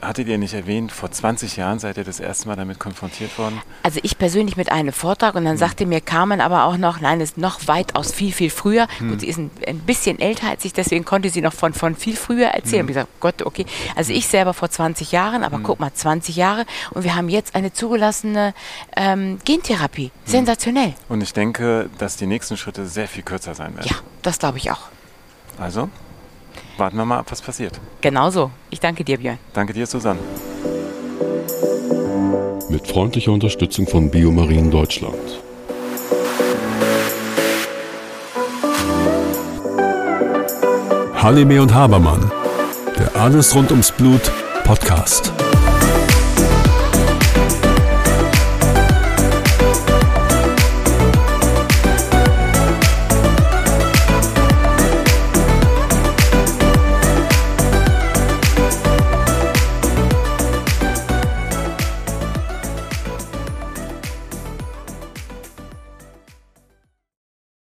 hattet 0.03 0.29
ihr 0.29 0.39
nicht 0.39 0.55
erwähnt, 0.55 0.93
vor 0.93 1.11
20 1.11 1.57
Jahren 1.57 1.79
seid 1.79 1.97
ihr 1.97 2.05
das 2.05 2.21
erste 2.21 2.49
Mal 2.49 2.57
damit 2.57 2.79
konfrontiert 2.79 3.37
worden? 3.39 3.61
Also 3.83 4.01
ich 4.03 4.19
persönlich 4.19 4.57
mit 4.57 4.73
einem 4.73 4.93
Vortrag 4.93 5.35
und 5.35 5.45
dann 5.45 5.53
hm. 5.53 5.59
sagte 5.59 5.87
mir 5.87 6.01
Carmen 6.01 6.41
aber 6.41 6.65
auch 6.65 6.77
noch, 6.77 7.01
nein, 7.01 7.21
es 7.21 7.31
ist 7.31 7.39
noch 7.39 7.67
weitaus 7.67 8.13
viel, 8.13 8.33
viel 8.33 8.51
früher. 8.51 8.87
Hm. 8.99 9.11
Gut, 9.11 9.21
sie 9.21 9.29
ist 9.29 9.39
ein, 9.39 9.51
ein, 9.67 9.81
bisschen 9.81 10.19
älter 10.19 10.49
als 10.49 10.65
ich, 10.65 10.73
deswegen 10.73 11.05
konnte 11.05 11.31
sie 11.31 11.43
noch 11.43 11.53
von, 11.53 11.73
von 11.73 11.95
viel 11.97 12.17
früher 12.17 12.49
erzählen. 12.49 12.83
Hm. 12.83 12.89
Ich 12.89 12.95
gesagt, 12.95 13.09
Gott, 13.21 13.43
okay. 13.43 13.67
Also 13.97 14.13
ich 14.13 14.27
selber 14.27 14.55
vor 14.55 14.71
20 14.71 15.13
Jahren, 15.13 15.43
aber 15.43 15.57
hm. 15.57 15.65
guck 15.65 15.81
mal, 15.81 15.93
20 15.93 16.37
Jahre 16.37 16.65
und 16.91 17.05
wir 17.05 17.15
haben 17.15 17.29
jetzt 17.29 17.55
eine 17.55 17.73
zugelassene 17.73 18.55
ähm, 18.97 19.39
Gentherapie. 19.45 20.05
Hm. 20.05 20.11
Sensationell. 20.25 20.95
Und 21.09 21.23
ich 21.23 21.33
denke, 21.33 21.91
dass 21.99 22.17
die 22.17 22.27
nächsten 22.27 22.57
Schritte 22.57 22.87
sehr 22.87 23.09
viel 23.09 23.23
kürzer 23.23 23.55
sein 23.55 23.77
werden. 23.77 23.89
Ja, 23.89 23.97
das 24.23 24.39
glaube 24.39 24.59
ich 24.59 24.71
auch. 24.71 24.89
Also, 25.59 25.91
warten 26.81 26.97
wir 26.97 27.05
mal 27.05 27.19
ab, 27.19 27.27
was 27.31 27.41
passiert. 27.43 27.79
Genauso. 28.01 28.51
Ich 28.71 28.81
danke 28.81 29.05
dir, 29.05 29.19
Björn. 29.19 29.39
Danke 29.53 29.73
dir, 29.73 29.87
Susanne. 29.87 30.21
Mit 32.69 32.87
freundlicher 32.87 33.33
Unterstützung 33.33 33.87
von 33.87 34.11
Biomarien 34.11 34.71
Deutschland. 34.71 35.41
Halime 41.15 41.61
und 41.61 41.75
Habermann. 41.75 42.33
Der 42.99 43.15
Alles 43.21 43.55
rund 43.55 43.71
ums 43.71 43.93
Blut 43.93 44.33
Podcast. 44.65 45.33